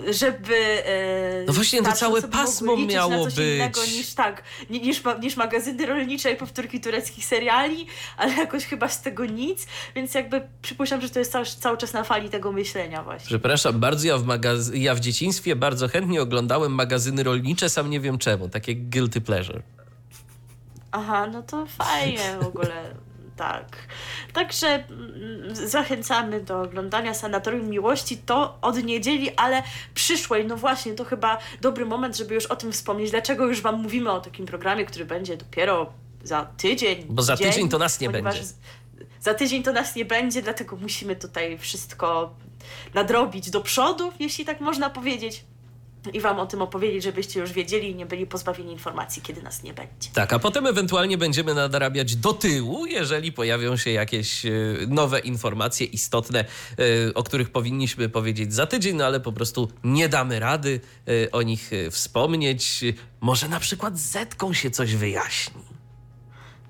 e, 0.07 0.13
żeby 0.13 0.55
e, 0.85 1.43
No 1.47 1.53
właśnie, 1.53 1.83
to 1.83 1.91
całe 1.91 2.21
pasmo 2.21 2.77
miało 2.77 3.11
na 3.17 3.23
coś 3.23 3.35
być. 3.35 3.45
innego 3.55 3.81
niż 3.81 4.13
tak, 4.13 4.43
ni- 4.69 4.81
niż, 4.81 5.01
niż 5.21 5.35
magazyny 5.37 5.85
rolnicze 5.85 6.31
i 6.31 6.35
powtórki 6.35 6.81
tureckich 6.81 7.25
seriali, 7.25 7.87
ale 8.17 8.33
jakoś 8.33 8.65
chyba 8.65 8.87
z 8.89 9.01
tego 9.01 9.25
nic, 9.25 9.67
więc 9.95 10.13
jakby 10.13 10.47
przypuszczam, 10.61 11.01
że 11.01 11.09
to 11.09 11.19
jest 11.19 11.31
cały, 11.31 11.45
cały 11.45 11.77
czas 11.77 11.93
na 11.93 12.03
fali 12.03 12.29
tego 12.29 12.51
myślenia 12.51 13.03
właśnie. 13.03 13.36
Przepraszam 13.37 13.79
bardzo, 13.79 14.07
ja 14.07 14.17
w, 14.17 14.25
magaz- 14.25 14.75
ja 14.75 14.95
w 14.95 14.99
dzieciństwie 14.99 15.55
bardzo 15.55 15.87
chętnie 15.87 16.21
oglądałem 16.21 16.71
magazyny 16.71 17.23
rolnicze, 17.23 17.69
sam 17.69 17.89
nie 17.89 17.99
wiem 17.99 18.17
czemu, 18.17 18.49
takie 18.49 18.75
guilty 18.75 19.21
pleasure. 19.21 19.61
Aha, 20.91 21.27
no 21.27 21.43
to 21.43 21.65
fajnie 21.65 22.37
w 22.41 22.47
ogóle. 22.47 22.73
Tak. 23.35 23.77
Także 24.33 24.67
mm, 24.67 25.55
zachęcamy 25.55 26.41
do 26.41 26.61
oglądania 26.61 27.13
Sanatorium 27.13 27.69
Miłości. 27.69 28.17
To 28.17 28.57
od 28.61 28.83
niedzieli, 28.83 29.35
ale 29.35 29.63
przyszłej. 29.93 30.45
No 30.45 30.57
właśnie, 30.57 30.93
to 30.93 31.05
chyba 31.05 31.37
dobry 31.61 31.85
moment, 31.85 32.17
żeby 32.17 32.35
już 32.35 32.45
o 32.45 32.55
tym 32.55 32.71
wspomnieć. 32.71 33.11
Dlaczego 33.11 33.45
już 33.45 33.61
Wam 33.61 33.81
mówimy 33.81 34.11
o 34.11 34.21
takim 34.21 34.45
programie, 34.45 34.85
który 34.85 35.05
będzie 35.05 35.37
dopiero 35.37 35.93
za 36.23 36.45
tydzień? 36.45 37.05
Bo 37.09 37.21
za 37.21 37.35
dzień, 37.35 37.47
tydzień 37.47 37.69
to 37.69 37.77
nas 37.77 37.99
nie 37.99 38.09
będzie. 38.09 38.41
Za 39.21 39.33
tydzień 39.33 39.63
to 39.63 39.73
nas 39.73 39.95
nie 39.95 40.05
będzie, 40.05 40.41
dlatego 40.41 40.75
musimy 40.75 41.15
tutaj 41.15 41.57
wszystko 41.57 42.35
nadrobić 42.93 43.49
do 43.49 43.61
przodu, 43.61 44.11
jeśli 44.19 44.45
tak 44.45 44.61
można 44.61 44.89
powiedzieć. 44.89 45.43
I 46.13 46.21
Wam 46.21 46.39
o 46.39 46.45
tym 46.45 46.61
opowiedzieć, 46.61 47.03
żebyście 47.03 47.39
już 47.39 47.51
wiedzieli 47.51 47.91
i 47.91 47.95
nie 47.95 48.05
byli 48.05 48.27
pozbawieni 48.27 48.71
informacji, 48.71 49.21
kiedy 49.21 49.41
nas 49.41 49.63
nie 49.63 49.73
będzie. 49.73 50.09
Tak, 50.13 50.33
a 50.33 50.39
potem 50.39 50.67
ewentualnie 50.67 51.17
będziemy 51.17 51.53
nadrabiać 51.53 52.15
do 52.15 52.33
tyłu, 52.33 52.85
jeżeli 52.85 53.31
pojawią 53.31 53.77
się 53.77 53.91
jakieś 53.91 54.45
e, 54.45 54.51
nowe 54.87 55.19
informacje 55.19 55.87
istotne, 55.87 56.39
e, 56.39 57.13
o 57.13 57.23
których 57.23 57.49
powinniśmy 57.49 58.09
powiedzieć 58.09 58.53
za 58.53 58.67
tydzień, 58.67 58.95
no 58.95 59.05
ale 59.05 59.19
po 59.19 59.31
prostu 59.31 59.71
nie 59.83 60.09
damy 60.09 60.39
rady 60.39 60.79
e, 61.07 61.31
o 61.31 61.41
nich 61.41 61.71
wspomnieć. 61.91 62.83
Może 63.21 63.47
na 63.47 63.59
przykład 63.59 63.99
z 63.99 64.11
Zetką 64.11 64.53
się 64.53 64.71
coś 64.71 64.95
wyjaśni. 64.95 65.76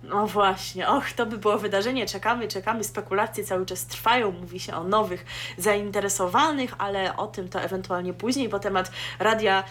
No 0.08 0.28
właśnie, 0.28 0.88
och, 0.88 1.12
to 1.16 1.26
by 1.26 1.38
było 1.38 1.58
wydarzenie. 1.58 2.06
Czekamy, 2.06 2.48
czekamy, 2.48 2.84
spekulacje 2.84 3.44
cały 3.44 3.66
czas 3.66 3.86
trwają. 3.86 4.32
Mówi 4.32 4.60
się 4.60 4.74
o 4.74 4.84
nowych 4.84 5.26
zainteresowanych, 5.58 6.74
ale 6.78 7.18
o 7.18 7.28
tym 7.28 7.50
to 7.50 7.62
ewentualnie 7.62 8.14
później, 8.14 8.50
bo 8.50 8.60
temat 8.60 8.92
Radia 9.20 9.64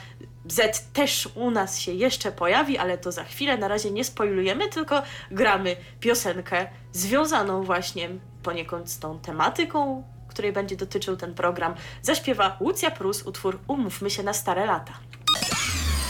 Z 0.48 0.92
też 0.92 1.28
u 1.34 1.50
nas 1.50 1.78
się 1.78 1.92
jeszcze 1.92 2.32
pojawi, 2.32 2.78
ale 2.78 2.98
to 2.98 3.12
za 3.12 3.24
chwilę. 3.24 3.56
Na 3.58 3.68
razie 3.68 3.90
nie 3.90 4.04
spoilujemy, 4.04 4.68
tylko 4.68 5.02
gramy 5.30 5.76
piosenkę 6.00 6.66
związaną 6.92 7.62
właśnie 7.62 8.08
poniekąd 8.42 8.90
z 8.90 8.98
tą 8.98 9.18
tematyką, 9.18 10.04
której 10.28 10.52
będzie 10.52 10.76
dotyczył 10.76 11.16
ten 11.16 11.34
program. 11.34 11.74
Zaśpiewa 12.02 12.56
Łucja 12.60 12.90
Prus 12.90 13.22
utwór 13.22 13.58
Umówmy 13.68 14.10
się 14.10 14.22
na 14.22 14.32
stare 14.32 14.66
lata. 14.66 14.92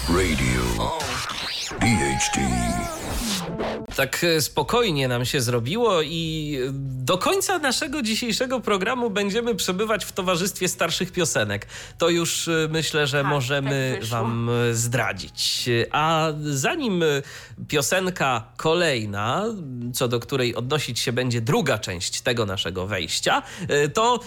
Radio 0.08 0.88
DHT 1.80 2.38
Tak 3.96 4.24
e, 4.24 4.40
spokojnie 4.40 5.08
nam 5.08 5.24
się 5.24 5.40
zrobiło 5.40 6.02
i 6.02 6.58
do 7.04 7.18
końca 7.18 7.58
naszego 7.58 8.02
dzisiejszego 8.02 8.60
programu 8.60 9.10
będziemy 9.10 9.54
przebywać 9.54 10.04
w 10.04 10.12
towarzystwie 10.12 10.68
starszych 10.68 11.12
piosenek. 11.12 11.66
To 11.98 12.08
już 12.08 12.48
e, 12.48 12.68
myślę, 12.70 13.06
że 13.06 13.22
Tak, 13.22 13.30
możemy 13.30 13.96
tak 14.00 14.08
wam 14.08 14.50
e, 14.50 14.74
zdradzić. 14.74 15.68
A 15.92 16.32
zanim 16.42 17.04
piosenka 17.68 18.44
kolejna, 18.56 19.44
co 19.94 20.08
do 20.08 20.20
której 20.20 20.54
odnosić 20.54 20.98
się 20.98 21.12
będzie 21.12 21.40
druga 21.40 21.78
część 21.78 22.20
tego 22.20 22.46
naszego 22.46 22.86
wejścia, 22.86 23.42
to 23.94 24.20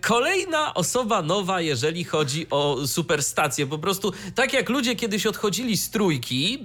kolejna 0.00 0.74
osoba 0.74 1.22
nowa, 1.22 1.60
jeżeli 1.60 2.04
chodzi 2.04 2.46
o 2.50 2.86
superstację. 2.86 3.66
Po 3.66 3.78
prostu 3.78 4.12
tak 4.34 4.52
jak 4.52 4.68
ludzie 4.68 4.96
kiedyś 4.96 5.26
odchodzili 5.26 5.76
z 5.76 5.90
trójki 5.90 6.64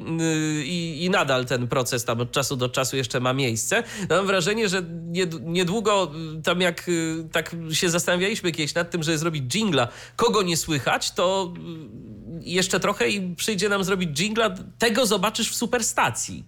i, 0.63 1.05
i 1.05 1.09
nadal 1.09 1.45
ten 1.45 1.66
proces 1.67 2.05
tam 2.05 2.21
od 2.21 2.31
czasu 2.31 2.55
do 2.55 2.69
czasu 2.69 2.97
jeszcze 2.97 3.19
ma 3.19 3.33
miejsce, 3.33 3.83
mam 4.09 4.27
wrażenie, 4.27 4.69
że 4.69 4.81
nied- 4.83 5.41
niedługo 5.41 6.11
yy, 6.35 6.41
tam 6.41 6.61
jak 6.61 6.87
yy, 6.87 7.29
tak 7.31 7.55
się 7.71 7.89
zastanawialiśmy 7.89 8.51
kiedyś 8.51 8.75
nad 8.75 8.91
tym, 8.91 9.03
żeby 9.03 9.17
zrobić 9.17 9.53
jingla, 9.55 9.87
kogo 10.15 10.41
nie 10.43 10.57
słychać, 10.57 11.11
to 11.11 11.53
yy, 11.57 12.41
jeszcze 12.41 12.79
trochę 12.79 13.09
i 13.09 13.35
przyjdzie 13.35 13.69
nam 13.69 13.83
zrobić 13.83 14.19
jingla, 14.19 14.55
tego 14.79 15.05
zobaczysz 15.05 15.51
w 15.51 15.55
superstacji. 15.55 16.43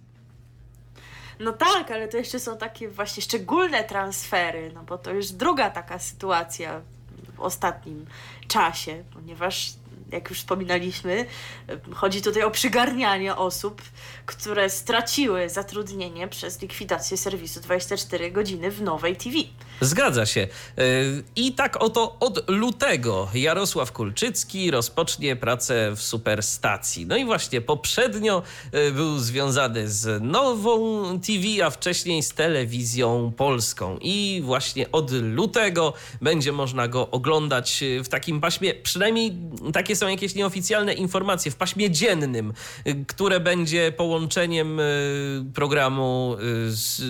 No 1.40 1.52
tak, 1.52 1.90
ale 1.90 2.08
to 2.08 2.16
jeszcze 2.16 2.40
są 2.40 2.56
takie 2.58 2.88
właśnie 2.88 3.22
szczególne 3.22 3.84
transfery, 3.84 4.72
no 4.74 4.82
bo 4.82 4.98
to 4.98 5.10
już 5.10 5.26
druga 5.30 5.70
taka 5.70 5.98
sytuacja 5.98 6.80
w 7.36 7.40
ostatnim 7.40 8.06
czasie, 8.48 9.04
ponieważ 9.14 9.72
jak 10.12 10.30
już 10.30 10.38
wspominaliśmy, 10.38 11.26
chodzi 11.94 12.22
tutaj 12.22 12.42
o 12.42 12.50
przygarnianie 12.50 13.36
osób, 13.36 13.82
które 14.26 14.70
straciły 14.70 15.48
zatrudnienie 15.48 16.28
przez 16.28 16.62
likwidację 16.62 17.16
serwisu 17.16 17.60
24 17.60 18.30
godziny 18.30 18.70
w 18.70 18.82
nowej 18.82 19.16
TV. 19.16 19.36
Zgadza 19.80 20.26
się. 20.26 20.40
Y, 20.78 21.22
I 21.36 21.52
tak 21.52 21.82
oto 21.82 22.16
od 22.20 22.50
lutego 22.50 23.28
Jarosław 23.34 23.92
Kulczycki 23.92 24.70
rozpocznie 24.70 25.36
pracę 25.36 25.92
w 25.96 26.02
superstacji. 26.02 27.06
No 27.06 27.16
i 27.16 27.24
właśnie 27.24 27.60
poprzednio 27.60 28.42
y, 28.74 28.92
był 28.92 29.18
związany 29.18 29.88
z 29.88 30.22
nową 30.22 31.02
TV, 31.20 31.66
a 31.66 31.70
wcześniej 31.70 32.22
z 32.22 32.28
telewizją 32.34 33.32
polską. 33.36 33.98
I 34.00 34.42
właśnie 34.44 34.92
od 34.92 35.10
lutego 35.10 35.92
będzie 36.20 36.52
można 36.52 36.88
go 36.88 37.10
oglądać 37.10 37.82
y, 37.82 38.04
w 38.04 38.08
takim 38.08 38.40
paśmie, 38.40 38.74
przynajmniej 38.74 39.36
takie 39.72 39.96
są 39.96 40.08
jakieś 40.08 40.34
nieoficjalne 40.34 40.94
informacje, 40.94 41.50
w 41.50 41.56
paśmie 41.56 41.90
dziennym, 41.90 42.52
które 43.06 43.40
będzie 43.40 43.92
połączeniem 43.92 44.80
programu 45.54 46.36
z, 46.68 47.02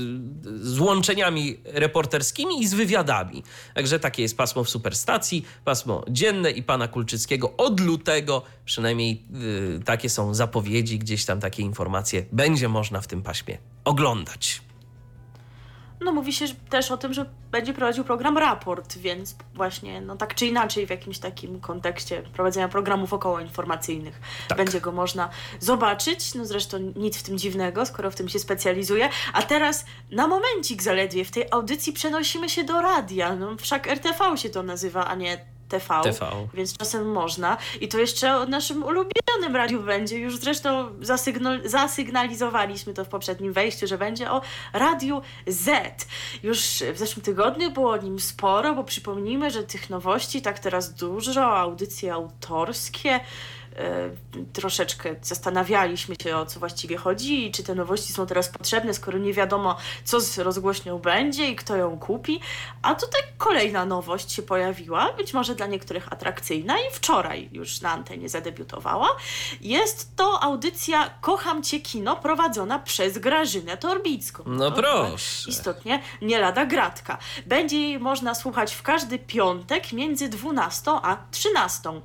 z 0.62 0.78
łączeniami 0.78 1.56
reporterskimi 1.64 2.59
i 2.60 2.66
z 2.66 2.74
wywiadami. 2.74 3.42
Także 3.74 4.00
takie 4.00 4.22
jest 4.22 4.36
pasmo 4.36 4.64
w 4.64 4.70
superstacji, 4.70 5.44
pasmo 5.64 6.04
dzienne 6.08 6.50
i 6.50 6.62
pana 6.62 6.88
Kulczyckiego 6.88 7.56
od 7.56 7.80
lutego, 7.80 8.42
przynajmniej 8.64 9.22
yy, 9.32 9.80
takie 9.84 10.10
są 10.10 10.34
zapowiedzi, 10.34 10.98
gdzieś 10.98 11.24
tam 11.24 11.40
takie 11.40 11.62
informacje 11.62 12.24
będzie 12.32 12.68
można 12.68 13.00
w 13.00 13.06
tym 13.06 13.22
paśmie 13.22 13.58
oglądać. 13.84 14.69
No 16.00 16.12
mówi 16.12 16.32
się 16.32 16.44
też 16.70 16.90
o 16.90 16.96
tym, 16.96 17.12
że 17.12 17.26
będzie 17.50 17.74
prowadził 17.74 18.04
program 18.04 18.38
Raport, 18.38 18.98
więc 18.98 19.36
właśnie, 19.54 20.00
no 20.00 20.16
tak 20.16 20.34
czy 20.34 20.46
inaczej 20.46 20.86
w 20.86 20.90
jakimś 20.90 21.18
takim 21.18 21.60
kontekście 21.60 22.22
prowadzenia 22.22 22.68
programów 22.68 23.12
okołoinformacyjnych 23.12 24.20
tak. 24.48 24.58
będzie 24.58 24.80
go 24.80 24.92
można 24.92 25.30
zobaczyć. 25.60 26.34
No 26.34 26.44
zresztą 26.44 26.92
nic 26.96 27.18
w 27.18 27.22
tym 27.22 27.38
dziwnego, 27.38 27.86
skoro 27.86 28.10
w 28.10 28.14
tym 28.14 28.28
się 28.28 28.38
specjalizuje. 28.38 29.08
A 29.32 29.42
teraz 29.42 29.84
na 30.10 30.26
momencik 30.26 30.82
zaledwie 30.82 31.24
w 31.24 31.30
tej 31.30 31.46
audycji 31.50 31.92
przenosimy 31.92 32.48
się 32.48 32.64
do 32.64 32.82
radia. 32.82 33.36
No 33.36 33.56
wszak 33.56 33.86
RTV 33.86 34.36
się 34.36 34.50
to 34.50 34.62
nazywa, 34.62 35.06
a 35.06 35.14
nie 35.14 35.44
TV, 35.70 36.02
TV, 36.02 36.48
więc 36.54 36.76
czasem 36.76 37.12
można. 37.12 37.56
I 37.80 37.88
to 37.88 37.98
jeszcze 37.98 38.36
o 38.36 38.46
naszym 38.46 38.82
ulubionym 38.82 39.56
radiu 39.56 39.82
będzie. 39.82 40.18
Już 40.18 40.36
zresztą 40.36 40.88
zasygnalizowaliśmy 41.64 42.94
to 42.94 43.04
w 43.04 43.08
poprzednim 43.08 43.52
wejściu, 43.52 43.86
że 43.86 43.98
będzie 43.98 44.30
o 44.30 44.40
Radiu 44.72 45.22
Z. 45.46 46.06
Już 46.42 46.60
w 46.92 46.98
zeszłym 46.98 47.24
tygodniu 47.24 47.70
było 47.70 47.90
o 47.90 47.96
nim 47.96 48.20
sporo, 48.20 48.74
bo 48.74 48.84
przypomnijmy, 48.84 49.50
że 49.50 49.62
tych 49.62 49.90
nowości 49.90 50.42
tak 50.42 50.58
teraz 50.58 50.94
dużo, 50.94 51.58
audycje 51.58 52.12
autorskie. 52.12 53.20
E, 53.80 54.10
troszeczkę 54.52 55.14
zastanawialiśmy 55.22 56.14
się, 56.22 56.36
o 56.36 56.46
co 56.46 56.60
właściwie 56.60 56.96
chodzi 56.96 57.46
i 57.46 57.52
czy 57.52 57.62
te 57.62 57.74
nowości 57.74 58.12
są 58.12 58.26
teraz 58.26 58.48
potrzebne, 58.48 58.94
skoro 58.94 59.18
nie 59.18 59.32
wiadomo, 59.32 59.76
co 60.04 60.20
z 60.20 60.38
rozgłośnią 60.38 60.98
będzie 60.98 61.48
i 61.50 61.56
kto 61.56 61.76
ją 61.76 61.98
kupi. 61.98 62.40
A 62.82 62.94
tutaj 62.94 63.20
kolejna 63.38 63.84
nowość 63.84 64.32
się 64.32 64.42
pojawiła, 64.42 65.12
być 65.12 65.34
może 65.34 65.54
dla 65.54 65.66
niektórych 65.66 66.12
atrakcyjna 66.12 66.78
i 66.78 66.92
wczoraj 66.92 67.48
już 67.52 67.80
na 67.80 67.90
antenie 67.90 68.28
zadebiutowała. 68.28 69.08
Jest 69.60 70.16
to 70.16 70.42
audycja 70.42 71.10
Kocham 71.20 71.62
Cię 71.62 71.80
Kino 71.80 72.16
prowadzona 72.16 72.78
przez 72.78 73.18
Grażynę 73.18 73.76
Torbicką. 73.76 74.42
No 74.46 74.72
proszę. 74.72 75.50
Istotnie 75.50 76.02
nie 76.22 76.38
lada 76.38 76.66
gratka. 76.66 77.18
Będzie 77.46 77.76
jej 77.76 77.98
można 77.98 78.34
słuchać 78.34 78.74
w 78.74 78.82
każdy 78.82 79.18
piątek 79.18 79.92
między 79.92 80.28
12 80.28 80.90
a 80.90 81.16
13. 81.30 82.00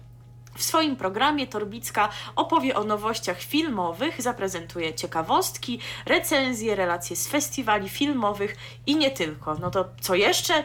W 0.57 0.63
swoim 0.63 0.95
programie 0.95 1.47
Torbicka 1.47 2.09
opowie 2.35 2.75
o 2.75 2.83
nowościach 2.83 3.39
filmowych, 3.39 4.21
zaprezentuje 4.21 4.93
ciekawostki, 4.93 5.79
recenzje, 6.05 6.75
relacje 6.75 7.15
z 7.15 7.27
festiwali 7.27 7.89
filmowych 7.89 8.55
i 8.87 8.95
nie 8.95 9.11
tylko. 9.11 9.55
No 9.55 9.71
to 9.71 9.85
co 10.01 10.15
jeszcze? 10.15 10.63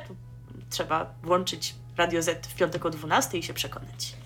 Trzeba 0.70 1.06
włączyć 1.22 1.74
Radio 1.96 2.22
Z 2.22 2.46
w 2.46 2.54
piątek 2.54 2.86
o 2.86 2.90
12 2.90 3.38
i 3.38 3.42
się 3.42 3.54
przekonać. 3.54 4.16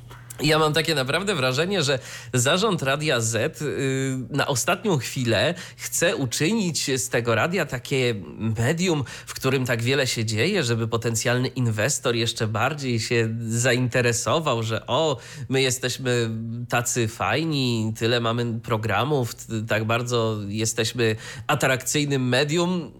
Ja 0.42 0.58
mam 0.58 0.72
takie 0.72 0.94
naprawdę 0.94 1.34
wrażenie, 1.34 1.82
że 1.82 1.98
zarząd 2.32 2.82
Radia 2.82 3.20
Z 3.20 3.62
y, 3.62 4.18
na 4.30 4.47
ostatnią 4.47 4.99
chwilę 4.99 5.54
chce 5.76 6.16
uczynić 6.16 6.90
z 7.00 7.08
tego 7.08 7.34
radia 7.34 7.66
takie 7.66 8.14
medium, 8.58 9.04
w 9.26 9.34
którym 9.34 9.66
tak 9.66 9.82
wiele 9.82 10.06
się 10.06 10.25
dzieje, 10.25 10.64
żeby 10.64 10.88
potencjalny 10.88 11.49
inwestor 11.49 12.14
jeszcze 12.14 12.47
bardziej 12.47 13.00
się 13.00 13.36
zainteresował, 13.49 14.62
że 14.62 14.86
o, 14.86 15.16
my 15.49 15.62
jesteśmy 15.62 16.30
tacy 16.68 17.08
fajni, 17.08 17.92
tyle 17.99 18.20
mamy 18.20 18.60
programów, 18.60 19.34
tak 19.68 19.84
bardzo 19.84 20.38
jesteśmy 20.49 21.16
atrakcyjnym 21.47 22.28
medium. 22.28 22.92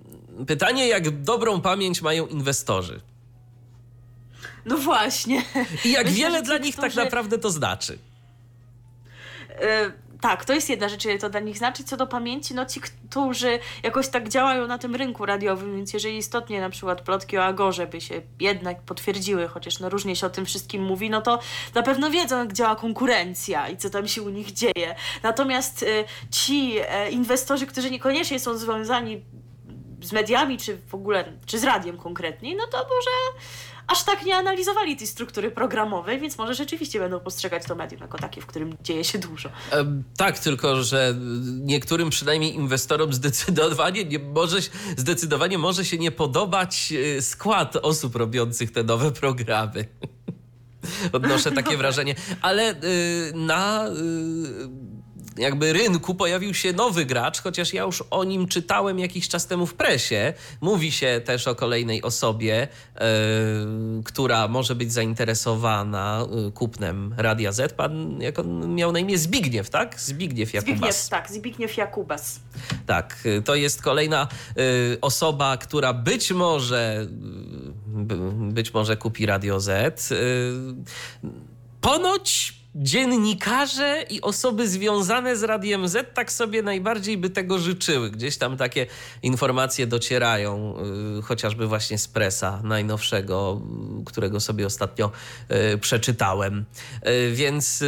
Pytanie, 0.47 0.88
jak 0.88 1.23
dobrą 1.23 1.61
pamięć 1.61 2.03
mają 2.03 2.27
inwestorzy? 2.27 3.13
No 4.66 4.77
właśnie. 4.77 5.42
I 5.85 5.92
jak 5.92 6.07
Myślę, 6.07 6.18
wiele 6.18 6.42
dla 6.42 6.59
nich 6.59 6.77
tak 6.77 6.94
naprawdę 6.94 7.38
to 7.38 7.50
znaczy. 7.50 7.98
E, 9.48 10.05
tak, 10.24 10.44
to 10.44 10.53
jest 10.53 10.70
jedna 10.70 10.88
rzecz, 10.88 11.05
ile 11.05 11.18
to 11.18 11.31
dla 11.31 11.40
nich 11.40 11.59
znaczy. 11.59 11.85
Co 11.85 11.96
do 11.96 12.07
pamięci, 12.07 12.55
no 12.55 12.66
ci, 12.66 12.81
którzy 12.81 13.59
jakoś 13.83 14.09
tak 14.09 14.29
działają 14.29 14.66
na 14.66 14.79
tym 14.79 14.94
rynku 14.94 15.27
radiowym, 15.27 15.77
więc 15.77 15.92
jeżeli 15.92 16.16
istotnie 16.16 16.61
na 16.61 16.70
przykład 16.70 17.00
plotki 17.00 17.38
o 17.38 17.44
Agorze 17.44 17.87
by 17.87 18.00
się 18.00 18.22
jednak 18.40 18.83
potwierdziły, 18.83 19.48
chociaż 19.48 19.81
no 19.81 19.88
różnie 19.88 20.16
się 20.16 20.27
o 20.27 20.31
tym 20.31 20.46
wszystkim 20.46 20.83
mówi, 20.83 21.11
no 21.11 21.22
to 21.22 21.38
na 21.74 21.83
pewno 21.83 22.11
wiedzą, 22.11 22.38
jak 22.38 22.53
działa 22.53 22.77
konkurencja 22.77 23.68
i 23.68 23.77
co 23.77 23.90
tam 23.90 24.09
się 24.09 24.22
u 24.22 24.29
nich 24.29 24.53
dzieje. 24.53 24.94
Natomiast 25.22 25.83
y, 25.83 26.05
ci 26.31 26.79
y, 26.79 27.11
inwestorzy, 27.11 27.66
którzy 27.66 27.90
niekoniecznie 27.90 28.40
są 28.40 28.57
związani 28.57 29.22
z 30.03 30.12
mediami, 30.12 30.59
czy 30.59 30.79
w 30.88 30.94
ogóle, 30.94 31.33
czy 31.46 31.59
z 31.59 31.64
radiem 31.64 31.96
konkretnie, 31.96 32.57
no 32.57 32.66
to 32.66 32.79
może 32.79 33.11
aż 33.87 34.05
tak 34.05 34.25
nie 34.25 34.37
analizowali 34.37 34.97
tej 34.97 35.07
struktury 35.07 35.51
programowej, 35.51 36.20
więc 36.20 36.38
może 36.38 36.55
rzeczywiście 36.55 36.99
będą 36.99 37.20
postrzegać 37.20 37.62
to 37.66 37.75
medium 37.75 38.01
jako 38.01 38.18
takie, 38.18 38.40
w 38.40 38.47
którym 38.47 38.77
dzieje 38.83 39.05
się 39.05 39.18
dużo. 39.18 39.49
E, 39.73 40.03
tak, 40.16 40.38
tylko 40.38 40.83
że 40.83 41.14
niektórym 41.44 42.11
przynajmniej 42.11 42.55
inwestorom 42.55 43.12
zdecydowanie, 43.12 44.05
nie 44.05 44.18
może, 44.18 44.59
zdecydowanie 44.97 45.59
może 45.59 45.85
się 45.85 45.99
nie 45.99 46.11
podobać 46.11 46.92
e, 46.92 47.23
skład 47.23 47.77
osób 47.77 48.16
robiących 48.16 48.73
te 48.73 48.85
nowe 48.85 49.12
programy. 49.12 49.88
Odnoszę 51.12 51.53
takie 51.53 51.77
wrażenie. 51.77 52.14
Ale 52.42 52.70
y, 52.73 53.33
na 53.35 53.88
y, 53.88 54.94
jakby 55.37 55.73
rynku 55.73 56.14
pojawił 56.14 56.55
się 56.55 56.73
nowy 56.73 57.05
gracz, 57.05 57.40
chociaż 57.40 57.73
ja 57.73 57.83
już 57.83 58.05
o 58.11 58.25
nim 58.25 58.49
czytałem 58.49 58.99
jakiś 58.99 59.29
czas 59.29 59.47
temu 59.47 59.66
w 59.66 59.75
presie. 59.75 60.33
Mówi 60.61 60.92
się 60.92 61.20
też 61.25 61.49
o 61.49 61.55
kolejnej 61.55 62.03
osobie, 62.03 62.68
yy, 62.94 63.01
która 64.05 64.49
może 64.49 64.75
być 64.75 64.92
zainteresowana 64.92 66.27
e, 66.49 66.51
kupnem 66.51 67.14
Radia 67.16 67.53
Z. 67.53 67.73
Pan, 67.73 68.20
jak 68.20 68.38
on 68.38 68.75
miał 68.75 68.92
na 68.92 68.99
imię? 68.99 69.18
Zbigniew, 69.18 69.70
tak? 69.70 70.01
Zbigniew 70.01 70.55
Jakubas. 70.55 70.77
Zbigniew, 70.77 71.09
tak, 71.09 71.31
Zbigniew 71.31 71.77
Jakubas. 71.77 72.40
Tak, 72.87 73.25
to 73.44 73.55
jest 73.55 73.83
kolejna 73.83 74.29
yy, 74.57 74.99
osoba, 75.01 75.57
która 75.57 75.92
być 75.92 76.33
może, 76.33 77.07
być 78.37 78.75
może 78.75 78.97
kupi 78.97 79.27
Radio 79.27 79.61
Z. 79.61 80.11
Yy, 80.11 80.16
ponoć 81.81 82.63
dziennikarze 82.75 84.05
i 84.11 84.21
osoby 84.21 84.69
związane 84.69 85.37
z 85.37 85.43
Radiem 85.43 85.89
Z 85.89 86.15
tak 86.15 86.33
sobie 86.33 86.63
najbardziej 86.63 87.19
by 87.19 87.31
tego 87.31 87.59
życzyły. 87.59 88.11
Gdzieś 88.11 88.37
tam 88.37 88.57
takie 88.57 88.87
informacje 89.23 89.87
docierają, 89.87 90.75
y, 91.19 91.23
chociażby 91.23 91.67
właśnie 91.67 91.99
z 91.99 92.09
presa 92.09 92.61
najnowszego, 92.65 93.61
którego 94.07 94.41
sobie 94.41 94.67
ostatnio 94.67 95.11
y, 95.75 95.79
przeczytałem. 95.79 96.65
Y, 97.07 97.33
więc 97.33 97.85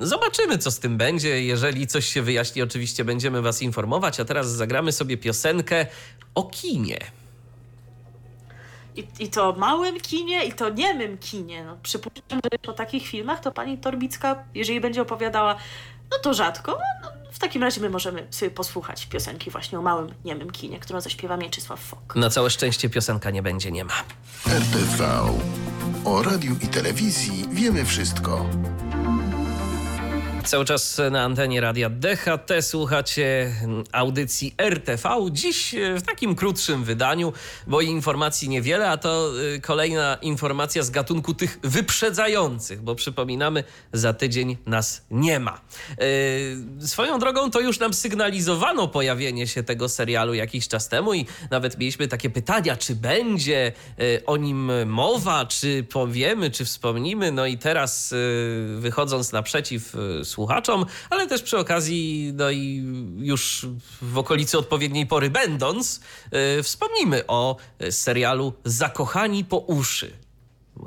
zobaczymy, 0.00 0.58
co 0.58 0.70
z 0.70 0.78
tym 0.78 0.96
będzie. 0.96 1.44
Jeżeli 1.44 1.86
coś 1.86 2.06
się 2.06 2.22
wyjaśni, 2.22 2.62
oczywiście 2.62 3.04
będziemy 3.04 3.42
Was 3.42 3.62
informować. 3.62 4.20
A 4.20 4.24
teraz 4.24 4.50
zagramy 4.50 4.92
sobie 4.92 5.16
piosenkę 5.16 5.86
o 6.34 6.44
kinie. 6.44 6.98
I, 8.98 9.24
I 9.24 9.28
to 9.28 9.52
małym 9.52 10.00
kinie, 10.00 10.44
i 10.44 10.52
to 10.52 10.68
niemym 10.68 11.18
kinie. 11.18 11.64
No, 11.64 11.76
przypuszczam, 11.82 12.40
że 12.52 12.58
po 12.58 12.72
takich 12.72 13.06
filmach 13.06 13.40
to 13.40 13.52
pani 13.52 13.78
Torbicka, 13.78 14.44
jeżeli 14.54 14.80
będzie 14.80 15.02
opowiadała, 15.02 15.56
no 16.10 16.18
to 16.22 16.34
rzadko. 16.34 16.78
No, 17.02 17.08
w 17.32 17.38
takim 17.38 17.62
razie 17.62 17.80
my 17.80 17.90
możemy 17.90 18.26
sobie 18.30 18.50
posłuchać 18.50 19.06
piosenki 19.06 19.50
właśnie 19.50 19.78
o 19.78 19.82
małym 19.82 20.14
niemym 20.24 20.50
kinie, 20.50 20.80
którą 20.80 21.00
zaśpiewa 21.00 21.36
Mieczysław 21.36 21.80
Fok. 21.80 22.16
Na 22.16 22.30
całe 22.30 22.50
szczęście 22.50 22.90
piosenka 22.90 23.30
nie 23.30 23.42
będzie, 23.42 23.72
nie 23.72 23.84
ma. 23.84 23.94
RTV. 24.46 25.20
O 26.04 26.22
radiu 26.22 26.56
i 26.62 26.66
telewizji 26.66 27.44
wiemy 27.52 27.84
wszystko. 27.84 28.46
Cały 30.48 30.64
czas 30.64 31.00
na 31.10 31.22
antenie 31.22 31.60
radia 31.60 31.90
DHT 31.90 32.62
słuchacie 32.62 33.54
audycji 33.92 34.54
RTV. 34.58 35.08
Dziś 35.30 35.74
w 35.96 36.02
takim 36.02 36.34
krótszym 36.34 36.84
wydaniu, 36.84 37.32
bo 37.66 37.80
informacji 37.80 38.48
niewiele, 38.48 38.90
a 38.90 38.96
to 38.96 39.30
y, 39.56 39.60
kolejna 39.60 40.18
informacja 40.22 40.82
z 40.82 40.90
gatunku 40.90 41.34
tych 41.34 41.58
wyprzedzających, 41.62 42.82
bo 42.82 42.94
przypominamy, 42.94 43.64
za 43.92 44.12
tydzień 44.12 44.56
nas 44.66 45.06
nie 45.10 45.40
ma. 45.40 45.60
Y, 46.80 46.88
swoją 46.88 47.18
drogą 47.18 47.50
to 47.50 47.60
już 47.60 47.78
nam 47.78 47.94
sygnalizowano 47.94 48.88
pojawienie 48.88 49.46
się 49.46 49.62
tego 49.62 49.88
serialu 49.88 50.34
jakiś 50.34 50.68
czas 50.68 50.88
temu 50.88 51.14
i 51.14 51.26
nawet 51.50 51.78
mieliśmy 51.78 52.08
takie 52.08 52.30
pytania, 52.30 52.76
czy 52.76 52.94
będzie 52.94 53.72
o 54.26 54.36
nim 54.36 54.88
mowa, 54.88 55.46
czy 55.46 55.84
powiemy, 55.90 56.50
czy 56.50 56.64
wspomnimy. 56.64 57.32
No 57.32 57.46
i 57.46 57.58
teraz 57.58 58.14
wychodząc 58.76 59.32
naprzeciw 59.32 59.94
słuchaczom, 60.24 60.37
ale 61.10 61.26
też 61.26 61.42
przy 61.42 61.58
okazji, 61.58 62.32
no 62.34 62.50
i 62.50 62.84
już 63.18 63.66
w 64.02 64.18
okolicy 64.18 64.58
odpowiedniej 64.58 65.06
pory 65.06 65.30
będąc, 65.30 66.00
yy, 66.32 66.62
wspomnimy 66.62 67.26
o 67.26 67.56
serialu 67.90 68.52
Zakochani 68.64 69.44
po 69.44 69.58
uszy. 69.58 70.12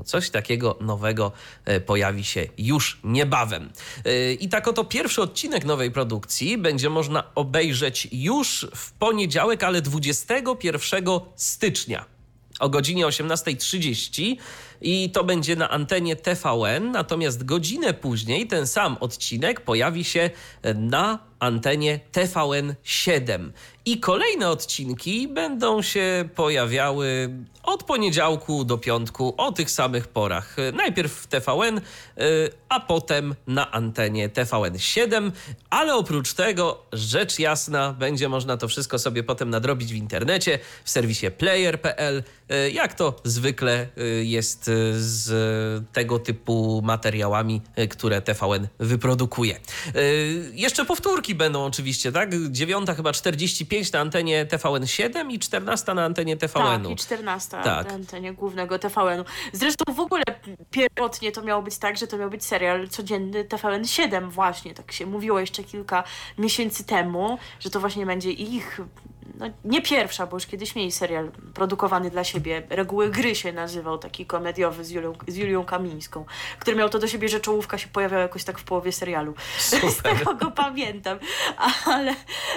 Coś 0.06 0.30
takiego 0.30 0.78
nowego 0.82 1.32
e, 1.66 1.80
pojawi 1.80 2.24
się 2.24 2.48
już 2.58 3.00
niebawem. 3.04 3.72
E, 4.06 4.34
I 4.34 4.50
tak 4.50 4.68
oto 4.68 4.84
pierwszy 4.84 5.22
odcinek 5.22 5.66
nowej 5.66 5.92
produkcji 5.92 6.58
będzie 6.58 6.90
można 6.90 7.24
obejrzeć 7.36 8.08
już 8.12 8.68
w 8.76 8.92
poniedziałek, 8.92 9.64
ale 9.64 9.82
21 9.82 11.06
stycznia 11.36 12.06
o 12.60 12.70
godzinie 12.70 13.06
18.30 13.06 14.36
i 14.82 15.10
to 15.10 15.24
będzie 15.24 15.56
na 15.56 15.70
antenie 15.70 16.16
TVN, 16.16 16.92
natomiast 16.92 17.46
godzinę 17.46 17.94
później 17.94 18.48
ten 18.48 18.68
sam 18.68 18.98
odcinek 19.00 19.62
pojawi 19.62 20.04
się 20.04 20.30
na 20.76 21.32
antenie 21.42 22.00
TVN 22.12 22.76
7. 22.84 23.54
I 23.86 24.00
kolejne 24.00 24.50
odcinki 24.50 25.28
będą 25.28 25.82
się 25.82 26.30
pojawiały 26.36 27.30
od 27.64 27.84
poniedziałku 27.84 28.66
do 28.66 28.78
piątku 28.78 29.34
o 29.38 29.52
tych 29.52 29.72
samych 29.72 30.08
porach. 30.08 30.56
Najpierw 30.74 31.14
w 31.14 31.28
TVN, 31.28 31.78
y, 31.78 31.82
a 32.70 32.80
potem 32.80 33.36
na 33.48 33.72
antenie 33.72 34.30
TVN 34.30 34.80
7, 34.80 35.32
ale 35.70 35.96
oprócz 35.96 36.34
tego, 36.34 36.86
rzecz 36.94 37.40
jasna, 37.40 37.94
będzie 37.94 38.30
można 38.30 38.58
to 38.58 38.68
wszystko 38.68 39.00
sobie 39.00 39.24
potem 39.24 39.50
nadrobić 39.50 39.94
w 39.94 39.96
internecie, 39.96 40.60
w 40.84 40.90
serwisie 40.90 41.32
player.pl, 41.32 42.24
y, 42.52 42.72
jak 42.72 42.94
to 42.94 43.16
zwykle 43.24 43.88
y, 43.98 44.26
jest 44.26 44.71
z 44.94 45.32
tego 45.94 46.20
typu 46.20 46.82
materiałami, 46.84 47.62
które 47.90 48.22
TVN 48.22 48.68
wyprodukuje. 48.80 49.60
Jeszcze 50.54 50.86
powtórki 50.86 51.36
będą 51.36 51.66
oczywiście, 51.66 52.12
tak? 52.12 52.30
Dziewiąta 52.50 52.94
chyba 52.94 53.14
45 53.14 53.92
na 53.92 54.00
antenie 54.00 54.46
TVN7 54.46 55.32
i 55.32 55.40
14 55.40 55.94
na 55.94 56.06
antenie 56.06 56.38
TVN-u. 56.38 56.90
Tak, 56.90 56.92
i 56.92 56.96
14 56.96 57.50
tak. 57.64 57.88
na 57.88 57.94
antenie 57.94 58.34
głównego 58.34 58.80
TVN-u. 58.80 59.26
Zresztą 59.54 59.94
w 59.94 60.00
ogóle 60.00 60.24
pierwotnie 60.72 61.32
to 61.32 61.42
miało 61.42 61.62
być 61.62 61.78
tak, 61.78 61.98
że 61.98 62.08
to 62.08 62.18
miał 62.18 62.30
być 62.30 62.46
serial 62.46 62.90
codzienny 62.90 63.46
TVN7 63.46 64.30
właśnie, 64.30 64.74
tak 64.74 64.92
się 64.92 65.06
mówiło 65.06 65.40
jeszcze 65.40 65.64
kilka 65.64 66.04
miesięcy 66.38 66.84
temu, 66.84 67.38
że 67.60 67.70
to 67.70 67.80
właśnie 67.80 68.06
będzie 68.06 68.32
ich 68.32 68.82
no, 69.40 69.46
nie 69.66 69.82
pierwsza, 69.82 70.28
bo 70.28 70.38
już 70.38 70.46
kiedyś 70.46 70.76
mieli 70.76 70.92
serial 70.92 71.32
produkowany 71.54 72.10
dla 72.10 72.24
siebie. 72.24 72.64
Reguły 72.70 73.10
gry 73.10 73.36
się 73.36 73.54
nazywał, 73.54 73.98
taki 73.98 74.26
komediowy 74.26 74.86
z 74.86 74.90
Julią, 74.90 75.14
z 75.28 75.36
Julią 75.36 75.66
Kamińską, 75.66 76.26
który 76.60 76.78
miał 76.78 76.90
to 76.90 77.00
do 77.00 77.08
siebie, 77.08 77.30
że 77.30 77.40
czołówka 77.40 77.78
się 77.78 77.88
pojawiała 77.88 78.22
jakoś 78.22 78.44
tak 78.44 78.60
w 78.60 78.64
połowie 78.64 78.92
serialu. 78.92 79.34
Super. 79.60 79.92
Z 79.92 79.98
tego 79.98 80.36
go 80.36 80.52
pamiętam. 80.52 81.20
Ale, 81.86 82.16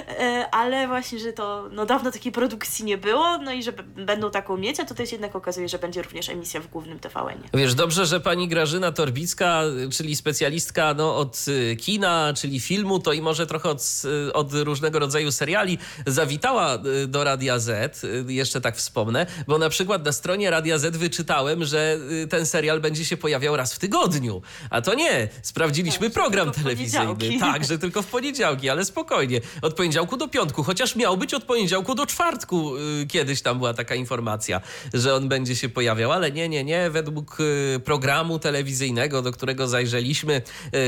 e, 0.08 0.48
ale 0.50 0.88
właśnie, 0.88 1.18
że 1.18 1.32
to 1.32 1.68
no, 1.72 1.86
dawno 1.86 2.10
takiej 2.10 2.32
produkcji 2.32 2.84
nie 2.84 2.98
było, 2.98 3.38
no 3.38 3.52
i 3.52 3.62
że 3.62 3.72
będą 3.96 4.30
taką 4.30 4.56
mieć, 4.56 4.80
a 4.80 4.84
tutaj 4.84 5.06
się 5.06 5.16
jednak 5.16 5.36
okazuje, 5.36 5.68
że 5.68 5.78
będzie 5.78 6.02
również 6.02 6.28
emisja 6.28 6.60
w 6.60 6.66
głównym 6.66 6.98
TVN-ie. 6.98 7.48
Wiesz, 7.54 7.74
dobrze, 7.74 8.06
że 8.06 8.20
pani 8.20 8.48
Grażyna 8.48 8.92
Torbicka, 8.92 9.62
czyli 9.92 10.16
specjalistka 10.16 10.94
no, 10.94 11.16
od 11.16 11.44
y, 11.48 11.76
kina, 11.76 12.32
czyli 12.36 12.60
filmu, 12.60 12.98
to 12.98 13.12
i 13.12 13.22
może 13.22 13.46
trochę 13.46 13.68
od, 13.68 14.02
y, 14.28 14.32
od 14.32 14.52
różnego 14.52 14.98
rodzaju 14.98 15.32
seriali, 15.32 15.78
zawitała 16.06 16.63
Y, 16.72 17.06
do 17.06 17.24
Radia 17.24 17.58
Z, 17.58 18.04
y, 18.04 18.24
jeszcze 18.28 18.60
tak 18.60 18.76
wspomnę, 18.76 19.26
bo 19.46 19.58
na 19.58 19.68
przykład 19.68 20.04
na 20.04 20.12
stronie 20.12 20.50
Radia 20.50 20.78
Z 20.78 20.96
wyczytałem, 20.96 21.64
że 21.64 21.98
y, 22.22 22.26
ten 22.28 22.46
serial 22.46 22.80
będzie 22.80 23.04
się 23.04 23.16
pojawiał 23.16 23.56
raz 23.56 23.74
w 23.74 23.78
tygodniu. 23.78 24.42
A 24.70 24.82
to 24.82 24.94
nie. 24.94 25.28
Sprawdziliśmy 25.42 26.06
tak, 26.06 26.14
program 26.14 26.50
telewizyjny. 26.50 27.04
Tak, 27.44 27.64
że 27.64 27.78
tylko 27.78 28.02
w 28.02 28.06
poniedziałki, 28.06 28.68
ale 28.68 28.84
spokojnie. 28.84 29.40
Od 29.62 29.74
poniedziałku 29.74 30.16
do 30.16 30.28
piątku, 30.28 30.62
chociaż 30.62 30.96
miał 30.96 31.16
być 31.16 31.34
od 31.34 31.44
poniedziałku 31.44 31.94
do 31.94 32.06
czwartku. 32.06 32.72
Kiedyś 33.08 33.42
tam 33.42 33.58
była 33.58 33.74
taka 33.74 33.94
informacja, 33.94 34.60
że 34.94 35.14
on 35.14 35.28
będzie 35.28 35.56
się 35.56 35.68
pojawiał, 35.68 36.12
ale 36.12 36.32
nie, 36.32 36.48
nie, 36.48 36.64
nie. 36.64 36.90
Według 36.90 37.38
programu 37.84 38.38
telewizyjnego, 38.38 39.22
do 39.22 39.32
którego 39.32 39.68
zajrzeliśmy, 39.68 40.42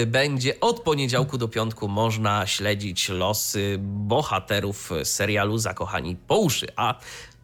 będzie 0.07 0.61
od 0.61 0.81
poniedziałku 0.81 1.39
do 1.39 1.49
piątku 1.49 1.89
można 1.89 2.47
śledzić 2.47 3.09
losy 3.09 3.77
bohaterów 3.81 4.91
serialu 5.05 5.56
zakochani 5.59 6.17
po 6.17 6.39
uszy. 6.39 6.67
A 6.77 6.95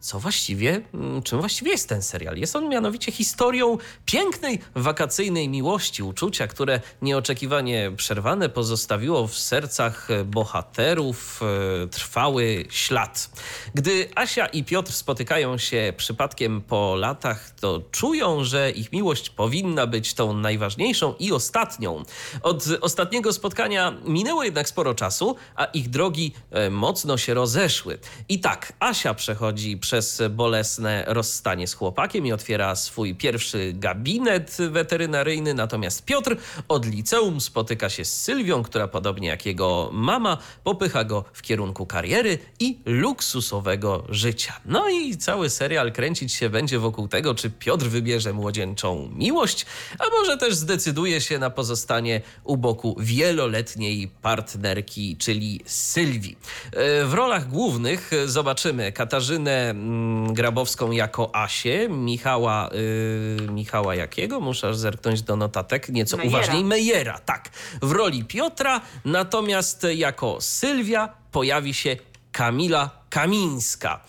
co 0.03 0.19
właściwie, 0.19 0.81
mm, 0.93 1.21
czym 1.21 1.39
właściwie 1.39 1.71
jest 1.71 1.89
ten 1.89 2.01
serial? 2.01 2.37
Jest 2.37 2.55
on 2.55 2.69
mianowicie 2.69 3.11
historią 3.11 3.77
pięknej, 4.05 4.59
wakacyjnej 4.75 5.49
miłości, 5.49 6.03
uczucia, 6.03 6.47
które 6.47 6.81
nieoczekiwanie 7.01 7.91
przerwane 7.97 8.49
pozostawiło 8.49 9.27
w 9.27 9.37
sercach 9.37 10.07
bohaterów 10.25 11.41
e, 11.83 11.87
trwały 11.87 12.65
ślad. 12.69 13.29
Gdy 13.73 14.09
Asia 14.15 14.45
i 14.45 14.63
Piotr 14.63 14.91
spotykają 14.91 15.57
się 15.57 15.93
przypadkiem 15.97 16.61
po 16.61 16.95
latach, 16.95 17.51
to 17.59 17.81
czują, 17.91 18.43
że 18.43 18.71
ich 18.71 18.91
miłość 18.91 19.29
powinna 19.29 19.87
być 19.87 20.13
tą 20.13 20.33
najważniejszą 20.33 21.13
i 21.19 21.31
ostatnią. 21.31 22.03
Od 22.41 22.65
ostatniego 22.81 23.33
spotkania 23.33 23.93
minęło 24.05 24.43
jednak 24.43 24.69
sporo 24.69 24.95
czasu, 24.95 25.35
a 25.55 25.65
ich 25.65 25.89
drogi 25.89 26.33
e, 26.51 26.69
mocno 26.69 27.17
się 27.17 27.33
rozeszły. 27.33 27.99
I 28.29 28.39
tak, 28.39 28.73
Asia 28.79 29.13
przechodzi 29.13 29.77
przez 29.77 29.92
przez 29.93 30.21
bolesne 30.29 31.03
rozstanie 31.07 31.67
z 31.67 31.73
chłopakiem 31.73 32.25
i 32.25 32.31
otwiera 32.31 32.75
swój 32.75 33.15
pierwszy 33.15 33.73
gabinet 33.75 34.57
weterynaryjny. 34.69 35.53
Natomiast 35.53 36.05
Piotr 36.05 36.37
od 36.67 36.85
liceum 36.85 37.41
spotyka 37.41 37.89
się 37.89 38.05
z 38.05 38.21
Sylwią, 38.21 38.63
która 38.63 38.87
podobnie 38.87 39.27
jak 39.27 39.45
jego 39.45 39.89
mama 39.93 40.37
popycha 40.63 41.03
go 41.03 41.25
w 41.33 41.41
kierunku 41.41 41.85
kariery 41.85 42.37
i 42.59 42.79
luksusowego 42.85 44.03
życia. 44.09 44.53
No 44.65 44.89
i 44.89 45.17
cały 45.17 45.49
serial 45.49 45.91
kręcić 45.91 46.33
się 46.33 46.49
będzie 46.49 46.79
wokół 46.79 47.07
tego, 47.07 47.35
czy 47.35 47.49
Piotr 47.49 47.85
wybierze 47.85 48.33
młodzieńczą 48.33 49.09
miłość, 49.15 49.65
a 49.99 50.03
może 50.19 50.37
też 50.37 50.55
zdecyduje 50.55 51.21
się 51.21 51.39
na 51.39 51.49
pozostanie 51.49 52.21
u 52.43 52.57
boku 52.57 52.95
wieloletniej 52.99 54.07
partnerki, 54.21 55.17
czyli 55.17 55.61
Sylwii. 55.65 56.37
E, 56.71 57.05
w 57.05 57.13
rolach 57.13 57.47
głównych 57.47 58.11
zobaczymy 58.25 58.91
Katarzynę 58.91 59.73
Grabowską 60.33 60.91
jako 60.91 61.35
Asię, 61.35 61.89
Michała, 61.89 62.69
yy, 63.39 63.47
Michała 63.51 63.95
jakiego? 63.95 64.39
Muszę 64.39 64.75
zerknąć 64.75 65.21
do 65.21 65.35
notatek, 65.35 65.89
nieco 65.89 66.17
Mejera. 66.17 66.37
uważniej. 66.37 66.63
Mejera, 66.63 67.19
tak, 67.19 67.49
w 67.81 67.91
roli 67.91 68.25
Piotra, 68.25 68.81
natomiast 69.05 69.87
jako 69.95 70.37
Sylwia 70.41 71.09
pojawi 71.31 71.73
się 71.73 71.97
Kamila 72.31 73.02
Kamińska. 73.13 73.99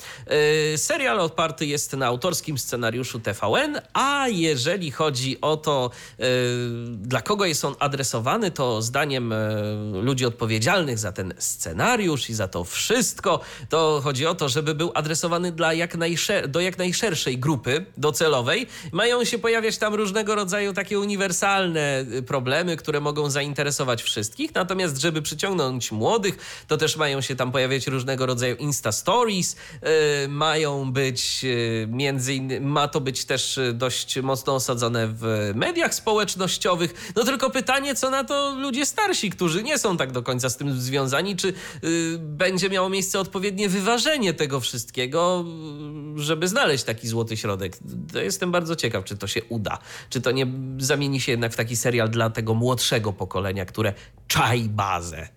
Yy, 0.71 0.79
serial 0.79 1.21
oparty 1.21 1.67
jest 1.67 1.93
na 1.93 2.07
autorskim 2.07 2.59
scenariuszu 2.59 3.21
TVN, 3.21 3.81
a 3.93 4.29
jeżeli 4.29 4.91
chodzi 4.91 5.41
o 5.41 5.57
to, 5.57 5.91
yy, 6.19 6.27
dla 6.89 7.23
kogo 7.23 7.45
jest 7.45 7.65
on 7.65 7.75
adresowany, 7.79 8.51
to 8.51 8.83
zdaniem 8.83 9.31
yy, 9.95 10.03
ludzi 10.03 10.27
odpowiedzialnych 10.27 10.99
za 10.99 11.13
ten 11.13 11.35
scenariusz 11.39 12.31
i 12.31 12.35
za 12.35 12.49
to 12.49 12.65
wszystko, 12.65 13.41
to 13.69 14.01
chodzi 14.05 14.27
o 14.27 14.35
to, 14.35 14.49
żeby 14.49 14.75
był 14.75 14.93
adresowany 14.95 15.53
dla 15.53 15.73
jak 15.73 15.97
do 16.49 16.61
jak 16.61 16.79
najszerszej 16.79 17.39
grupy 17.39 17.87
docelowej. 17.97 18.67
Mają 18.93 19.25
się 19.25 19.39
pojawiać 19.39 19.79
tam 19.79 19.95
różnego 19.95 20.35
rodzaju 20.35 20.73
takie 20.73 20.99
uniwersalne 20.99 22.05
problemy, 22.27 22.77
które 22.77 23.01
mogą 23.01 23.31
zainteresować 23.31 24.03
wszystkich, 24.03 24.55
natomiast 24.55 24.97
żeby 24.97 25.23
przyciągnąć 25.23 25.93
młodych, 25.93 26.65
to 26.69 26.77
też 26.77 26.97
mają 26.97 27.21
się 27.21 27.37
tam 27.37 27.53
pojawiać 27.53 27.87
różnego 27.87 28.27
rodzaju 28.27 28.57
insta 28.57 28.94
Stories, 28.95 29.57
e, 29.81 30.29
mają 30.29 30.93
być 30.93 31.45
e, 31.45 31.87
między 31.87 32.35
innymi, 32.35 32.67
ma 32.67 32.89
to 32.89 33.01
być 33.01 33.25
też 33.25 33.59
e, 33.59 33.73
dość 33.73 34.19
mocno 34.21 34.55
osadzone 34.55 35.09
w 35.09 35.53
mediach 35.55 35.95
społecznościowych. 35.95 37.13
No 37.17 37.25
tylko 37.25 37.51
pytanie, 37.51 37.95
co 37.95 38.11
na 38.11 38.25
to 38.25 38.55
ludzie 38.59 38.87
starsi, 38.87 39.31
którzy 39.31 39.63
nie 39.63 39.79
są 39.79 39.97
tak 39.97 40.13
do 40.13 40.23
końca 40.23 40.51
z 40.51 40.57
tym 40.57 40.81
związani, 40.81 41.37
czy 41.37 41.53
będzie 42.19 42.71
miało 42.71 42.89
miejsce 42.89 43.21
odpowiednie 43.21 43.69
wyważenie 43.69 44.35
tego 44.35 44.61
wszystkiego, 44.61 45.45
żeby 46.17 46.49
znaleźć 46.49 46.85
taki 46.85 47.09
złoty 47.09 47.37
środek. 47.37 47.77
To 48.13 48.21
jestem 48.21 48.53
bardzo 48.53 48.77
ciekaw, 48.77 49.05
czy 49.05 49.17
to 49.17 49.27
się 49.27 49.45
uda. 49.45 49.79
Czy 50.11 50.21
to 50.21 50.31
nie 50.31 50.47
zamieni 50.79 51.21
się 51.21 51.33
jednak 51.33 51.53
w 51.53 51.57
taki 51.57 51.77
serial 51.77 52.09
dla 52.09 52.31
tego 52.31 52.55
młodszego 52.55 53.13
pokolenia, 53.13 53.65
które 53.67 53.95
czai 54.29 54.69
bazę, 54.69 55.29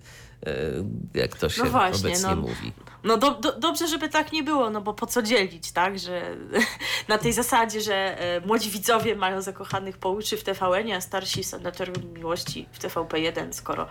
jak 1.14 1.38
to 1.38 1.50
się 1.50 1.64
No 1.64 1.70
właśnie, 1.70 2.10
obecnie 2.10 2.30
no. 2.30 2.36
mówi. 2.36 2.72
No 3.08 3.18
do, 3.18 3.32
do, 3.32 3.60
dobrze, 3.60 3.88
żeby 3.88 4.10
tak 4.10 4.32
nie 4.32 4.44
było, 4.44 4.70
no 4.70 4.82
bo 4.82 4.94
po 4.94 5.06
co 5.06 5.22
dzielić, 5.22 5.72
tak? 5.72 6.00
Że 6.00 6.36
na 7.08 7.18
tej 7.18 7.34
zasadzie, 7.34 7.82
że 7.82 8.20
e, 8.20 8.42
młodzi 8.42 8.70
widzowie 8.70 9.16
mają 9.16 9.42
zakochanych 9.42 9.98
po 9.98 10.10
uszy 10.10 10.38
w 10.38 10.44
TVN, 10.44 10.92
a 10.92 11.02
starsi 11.02 11.44
senatorium 11.44 12.14
miłości 12.14 12.68
w 12.72 12.80
TVP1, 12.80 13.54
skoro 13.54 13.88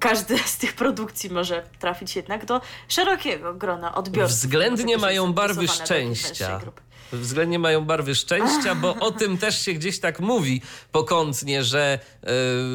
każdy 0.00 0.38
z 0.38 0.58
tych 0.58 0.72
produkcji 0.72 1.30
może 1.30 1.62
trafić 1.78 2.16
jednak 2.16 2.44
do 2.44 2.60
szerokiego 2.88 3.54
grona 3.54 3.94
odbiorców. 3.94 4.36
Względnie 4.36 4.98
mają 4.98 5.32
barwy 5.32 5.68
szczęścia. 5.68 6.60
Względnie 7.12 7.58
mają 7.58 7.84
barwy 7.84 8.14
szczęścia, 8.14 8.74
bo 8.74 8.96
o 8.96 9.10
tym 9.10 9.38
też 9.38 9.60
się 9.64 9.72
gdzieś 9.72 10.00
tak 10.00 10.20
mówi 10.20 10.62
pokątnie, 10.92 11.64
że 11.64 11.98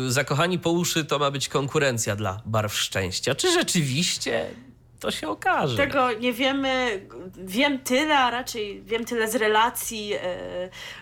y, 0.07 0.11
zakochani 0.11 0.59
po 0.59 0.71
uszy 0.71 1.05
to 1.05 1.19
ma 1.19 1.31
być 1.31 1.49
konkurencja 1.49 2.15
dla 2.15 2.41
barw 2.45 2.75
szczęścia. 2.75 3.35
Czy 3.35 3.51
rzeczywiście 3.51 4.49
to 4.99 5.11
się 5.11 5.29
okaże? 5.29 5.77
Tego 5.77 6.11
nie 6.11 6.33
wiemy. 6.33 7.01
Wiem 7.37 7.79
tyle, 7.79 8.17
a 8.17 8.31
raczej 8.31 8.81
wiem 8.83 9.05
tyle 9.05 9.31
z 9.31 9.35
relacji 9.35 10.13
e, 10.13 10.19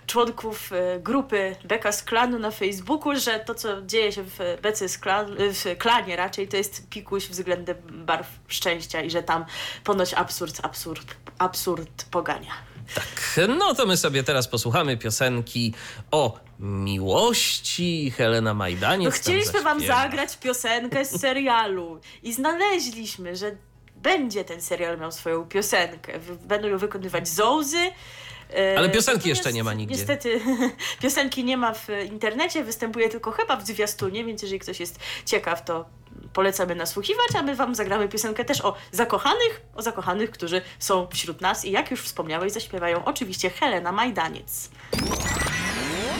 członków 0.07 0.73
e, 0.73 0.99
grupy 0.99 1.55
Beka 1.63 1.91
z 1.91 2.03
klanu 2.03 2.39
na 2.39 2.51
Facebooku, 2.51 3.15
że 3.15 3.39
to, 3.39 3.55
co 3.55 3.81
dzieje 3.81 4.11
się 4.11 4.23
w 4.23 4.37
Becy 4.61 4.89
z 4.89 4.97
klan, 4.97 5.35
w 5.39 5.77
klanie 5.77 6.15
raczej, 6.15 6.47
to 6.47 6.57
jest 6.57 6.89
pikuś 6.89 7.27
względem 7.27 7.77
barw 7.91 8.27
szczęścia 8.47 9.01
i 9.01 9.09
że 9.09 9.23
tam 9.23 9.45
ponoć 9.83 10.13
absurd, 10.13 10.59
absurd, 10.63 11.15
absurd 11.37 12.05
pogania. 12.11 12.51
Tak, 12.95 13.39
no 13.59 13.75
to 13.75 13.85
my 13.85 13.97
sobie 13.97 14.23
teraz 14.23 14.47
posłuchamy 14.47 14.97
piosenki 14.97 15.73
o 16.11 16.39
miłości. 16.59 18.11
Helena 18.17 18.53
Majdaniec. 18.53 19.05
No 19.05 19.11
chcieliśmy 19.11 19.61
wam 19.61 19.81
zagrać 19.81 20.37
piosenkę 20.37 21.05
z 21.05 21.21
serialu 21.21 21.99
i 22.23 22.33
znaleźliśmy, 22.33 23.35
że 23.35 23.55
będzie 24.01 24.43
ten 24.43 24.61
serial 24.61 24.99
miał 24.99 25.11
swoją 25.11 25.45
piosenkę. 25.45 26.19
Będą 26.41 26.67
ją 26.67 26.77
wykonywać 26.77 27.27
Zołzy. 27.29 27.77
e, 27.77 28.77
Ale 28.77 28.89
piosenki 28.89 29.17
natomiast 29.17 29.25
jeszcze 29.25 29.53
nie 29.53 29.63
ma 29.63 29.73
nigdzie. 29.73 29.95
Niestety 29.95 30.41
piosenki 31.01 31.43
nie 31.43 31.57
ma 31.57 31.73
w 31.73 31.87
internecie, 32.11 32.63
występuje 32.63 33.09
tylko 33.09 33.31
chyba 33.31 33.55
w 33.57 33.65
zwiastunie, 33.67 34.25
więc 34.25 34.41
jeżeli 34.41 34.59
ktoś 34.59 34.79
jest 34.79 34.99
ciekaw, 35.25 35.65
to 35.65 35.85
polecamy 36.33 36.75
nasłuchiwać, 36.75 37.27
a 37.39 37.41
my 37.41 37.55
wam 37.55 37.75
zagramy 37.75 38.09
piosenkę 38.09 38.45
też 38.45 38.61
o 38.61 38.75
zakochanych, 38.91 39.61
o 39.75 39.81
zakochanych, 39.81 40.31
którzy 40.31 40.61
są 40.79 41.07
wśród 41.13 41.41
nas 41.41 41.65
i 41.65 41.71
jak 41.71 41.91
już 41.91 42.01
wspomniałeś, 42.01 42.51
zaśpiewają 42.51 43.05
oczywiście 43.05 43.49
Helena 43.49 43.91
Majdaniec. 43.91 44.69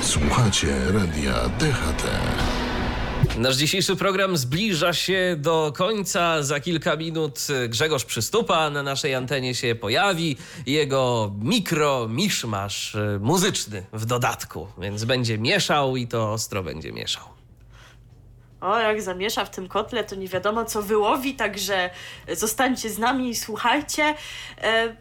Słuchacie 0.01 0.67
radia 0.93 1.33
DHT. 1.33 2.03
Nasz 3.38 3.56
dzisiejszy 3.56 3.95
program 3.95 4.38
zbliża 4.38 4.93
się 4.93 5.36
do 5.38 5.73
końca. 5.76 6.43
Za 6.43 6.60
kilka 6.60 6.95
minut 6.95 7.39
Grzegorz 7.69 8.06
Przystupa 8.06 8.69
na 8.69 8.84
naszej 8.84 9.15
antenie 9.15 9.56
się 9.56 9.76
pojawi. 9.76 10.38
Jego 10.65 11.32
mikro 11.41 12.08
miszmasz 12.08 12.95
y, 12.95 13.19
muzyczny 13.21 13.86
w 13.93 14.06
dodatku, 14.06 14.67
więc 14.78 15.06
będzie 15.06 15.38
mieszał 15.38 15.97
i 15.97 16.08
to 16.08 16.32
ostro 16.32 16.63
będzie 16.63 16.91
mieszał. 16.91 17.23
O, 18.62 18.80
jak 18.80 19.02
zamiesza 19.02 19.45
w 19.45 19.50
tym 19.50 19.67
kotle, 19.67 20.04
to 20.04 20.15
nie 20.15 20.28
wiadomo 20.28 20.65
co 20.65 20.82
wyłowi, 20.82 21.34
także 21.34 21.89
zostańcie 22.34 22.89
z 22.89 22.97
nami 23.00 23.30
i 23.30 23.36
słuchajcie. 23.36 24.15
E, 24.62 24.95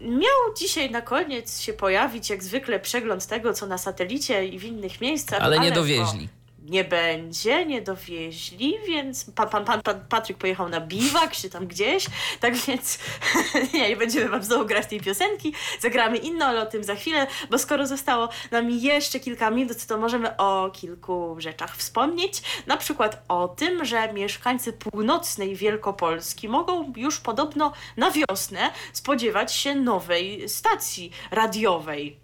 miał 0.00 0.54
dzisiaj 0.58 0.90
na 0.90 1.02
koniec 1.02 1.60
się 1.60 1.72
pojawić, 1.72 2.30
jak 2.30 2.44
zwykle, 2.44 2.80
przegląd 2.80 3.26
tego, 3.26 3.54
co 3.54 3.66
na 3.66 3.78
satelicie 3.78 4.46
i 4.46 4.58
w 4.58 4.64
innych 4.64 5.00
miejscach. 5.00 5.40
Ale 5.40 5.58
nie 5.58 5.68
go 5.68 5.74
dowieźli. 5.74 6.28
Nie 6.62 6.84
będzie, 6.84 7.66
nie 7.66 7.82
dowieźli, 7.82 8.78
więc 8.86 9.30
pan, 9.30 9.48
pan, 9.48 9.64
pan, 9.64 9.82
pan 9.82 10.04
Patryk 10.08 10.38
pojechał 10.38 10.68
na 10.68 10.80
biwak, 10.80 11.32
czy 11.32 11.50
tam 11.50 11.66
gdzieś, 11.66 12.06
tak 12.40 12.56
więc 12.56 12.98
nie, 13.74 13.88
nie 13.88 13.96
będziemy 13.96 14.28
wam 14.28 14.42
znowu 14.42 14.66
grać 14.66 14.86
tej 14.86 15.00
piosenki, 15.00 15.54
zagramy 15.80 16.16
inną, 16.16 16.46
ale 16.46 16.60
o 16.62 16.66
tym 16.66 16.84
za 16.84 16.94
chwilę, 16.94 17.26
bo 17.50 17.58
skoro 17.58 17.86
zostało 17.86 18.28
nam 18.50 18.70
jeszcze 18.70 19.20
kilka 19.20 19.50
minut, 19.50 19.86
to 19.86 19.98
możemy 19.98 20.36
o 20.36 20.70
kilku 20.70 21.36
rzeczach 21.38 21.76
wspomnieć, 21.76 22.42
na 22.66 22.76
przykład 22.76 23.24
o 23.28 23.48
tym, 23.48 23.84
że 23.84 24.12
mieszkańcy 24.12 24.72
północnej 24.72 25.56
Wielkopolski 25.56 26.48
mogą 26.48 26.92
już 26.96 27.20
podobno 27.20 27.72
na 27.96 28.10
wiosnę 28.10 28.70
spodziewać 28.92 29.54
się 29.54 29.74
nowej 29.74 30.48
stacji 30.48 31.12
radiowej. 31.30 32.21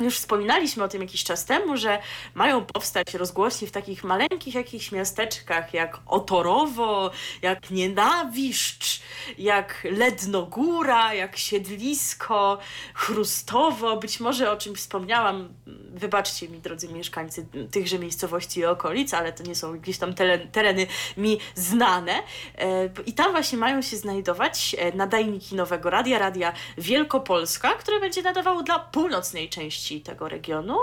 Już 0.00 0.18
wspominaliśmy 0.18 0.84
o 0.84 0.88
tym 0.88 1.02
jakiś 1.02 1.24
czas 1.24 1.44
temu, 1.44 1.76
że 1.76 1.98
mają 2.34 2.64
powstać 2.64 3.14
rozgłośnie 3.14 3.68
w 3.68 3.70
takich 3.70 4.04
maleńkich 4.04 4.54
jakichś 4.54 4.92
miasteczkach 4.92 5.74
jak 5.74 5.98
Otorowo, 6.06 7.10
jak 7.42 7.70
Nienawiszcz, 7.70 9.00
jak 9.38 9.86
Lednogóra, 9.90 11.14
jak 11.14 11.36
Siedlisko, 11.36 12.58
Chrustowo. 12.94 13.96
Być 13.96 14.20
może 14.20 14.50
o 14.50 14.56
czym 14.56 14.74
wspomniałam, 14.74 15.48
wybaczcie 15.94 16.48
mi 16.48 16.58
drodzy 16.58 16.88
mieszkańcy 16.88 17.46
tychże 17.70 17.98
miejscowości 17.98 18.60
i 18.60 18.64
okolic, 18.64 19.14
ale 19.14 19.32
to 19.32 19.42
nie 19.42 19.54
są 19.54 19.78
gdzieś 19.78 19.98
tam 19.98 20.14
teren, 20.14 20.50
tereny 20.50 20.86
mi 21.16 21.38
znane. 21.54 22.12
E, 22.58 22.90
I 23.06 23.12
tam 23.12 23.32
właśnie 23.32 23.58
mają 23.58 23.82
się 23.82 23.96
znajdować 23.96 24.76
e, 24.78 24.96
nadajniki 24.96 25.54
nowego 25.54 25.90
radia, 25.90 26.18
radia 26.18 26.52
Wielkopolska, 26.78 27.70
które 27.70 28.00
będzie 28.00 28.22
nadawało 28.22 28.62
dla 28.62 28.78
północnej 28.78 29.48
części 29.48 29.83
tego 29.92 30.28
regionu. 30.28 30.76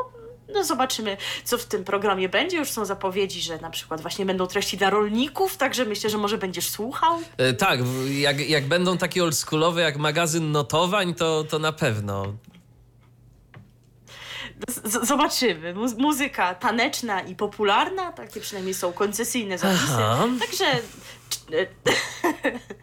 No 0.53 0.63
zobaczymy, 0.63 1.17
co 1.43 1.57
w 1.57 1.65
tym 1.65 1.83
programie 1.83 2.29
będzie. 2.29 2.57
Już 2.57 2.69
są 2.71 2.85
zapowiedzi, 2.85 3.41
że 3.41 3.57
na 3.57 3.69
przykład 3.69 4.01
właśnie 4.01 4.25
będą 4.25 4.47
treści 4.47 4.77
dla 4.77 4.89
rolników, 4.89 5.57
także 5.57 5.85
myślę, 5.85 6.09
że 6.09 6.17
może 6.17 6.37
będziesz 6.37 6.69
słuchał. 6.69 7.19
E, 7.37 7.53
Tak, 7.53 7.79
jak, 8.09 8.49
jak 8.49 8.65
będą 8.67 8.97
takie 8.97 9.23
oldschoolowe 9.23 9.81
jak 9.81 9.97
magazyn 9.97 10.51
notowań, 10.51 11.13
to, 11.15 11.43
to 11.43 11.59
na 11.59 11.71
pewno. 11.71 12.33
Z- 14.69 15.07
zobaczymy. 15.07 15.73
Mu- 15.73 15.97
muzyka 15.97 16.55
taneczna 16.55 17.21
i 17.21 17.35
popularna, 17.35 18.11
takie 18.11 18.39
przynajmniej 18.39 18.73
są 18.73 18.93
koncesyjne 18.93 19.57
zapisy. 19.57 19.83
Aha. 19.93 20.27
Także. 20.39 20.65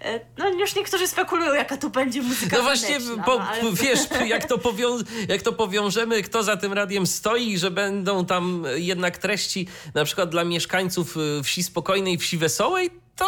e, 0.00 0.20
No 0.38 0.48
już 0.48 0.74
niektórzy 0.74 1.08
spekulują, 1.08 1.54
jaka 1.54 1.76
to 1.76 1.90
będzie 1.90 2.22
muzyka 2.22 2.56
No 2.56 2.62
właśnie, 2.62 2.98
po, 3.26 3.34
no, 3.38 3.42
ale- 3.48 3.72
wiesz, 3.72 4.00
jak 4.26 4.44
to, 4.48 4.58
powią- 4.58 5.04
jak 5.28 5.42
to 5.42 5.52
powiążemy, 5.52 6.22
kto 6.22 6.42
za 6.42 6.56
tym 6.56 6.72
radiem 6.72 7.06
stoi, 7.06 7.58
że 7.58 7.70
będą 7.70 8.26
tam 8.26 8.64
jednak 8.74 9.18
treści 9.18 9.68
na 9.94 10.04
przykład 10.04 10.30
dla 10.30 10.44
mieszkańców 10.44 11.16
y, 11.16 11.42
wsi 11.42 11.62
spokojnej, 11.62 12.18
wsi 12.18 12.38
wesołej, 12.38 12.90
to 13.16 13.26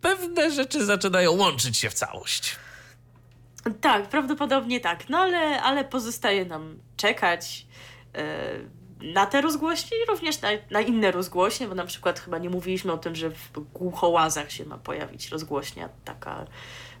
pewne 0.00 0.50
rzeczy 0.50 0.84
zaczynają 0.84 1.32
łączyć 1.32 1.76
się 1.78 1.90
w 1.90 1.94
całość. 1.94 2.56
Tak, 3.80 4.08
prawdopodobnie 4.08 4.80
tak. 4.80 5.08
No 5.08 5.18
ale, 5.18 5.62
ale 5.62 5.84
pozostaje 5.84 6.44
nam 6.44 6.78
czekać 6.96 7.66
e, 8.14 8.24
na 9.12 9.26
te 9.26 9.40
rozgłośnie 9.40 9.96
i 10.04 10.06
również 10.08 10.40
na, 10.40 10.48
na 10.70 10.80
inne 10.80 11.10
rozgłośnie, 11.10 11.68
bo 11.68 11.74
na 11.74 11.86
przykład 11.86 12.20
chyba 12.20 12.38
nie 12.38 12.50
mówiliśmy 12.50 12.92
o 12.92 12.98
tym, 12.98 13.14
że 13.16 13.30
w 13.30 13.50
Głuchołazach 13.74 14.52
się 14.52 14.64
ma 14.64 14.78
pojawić 14.78 15.28
rozgłośnia 15.28 15.88
taka 16.04 16.46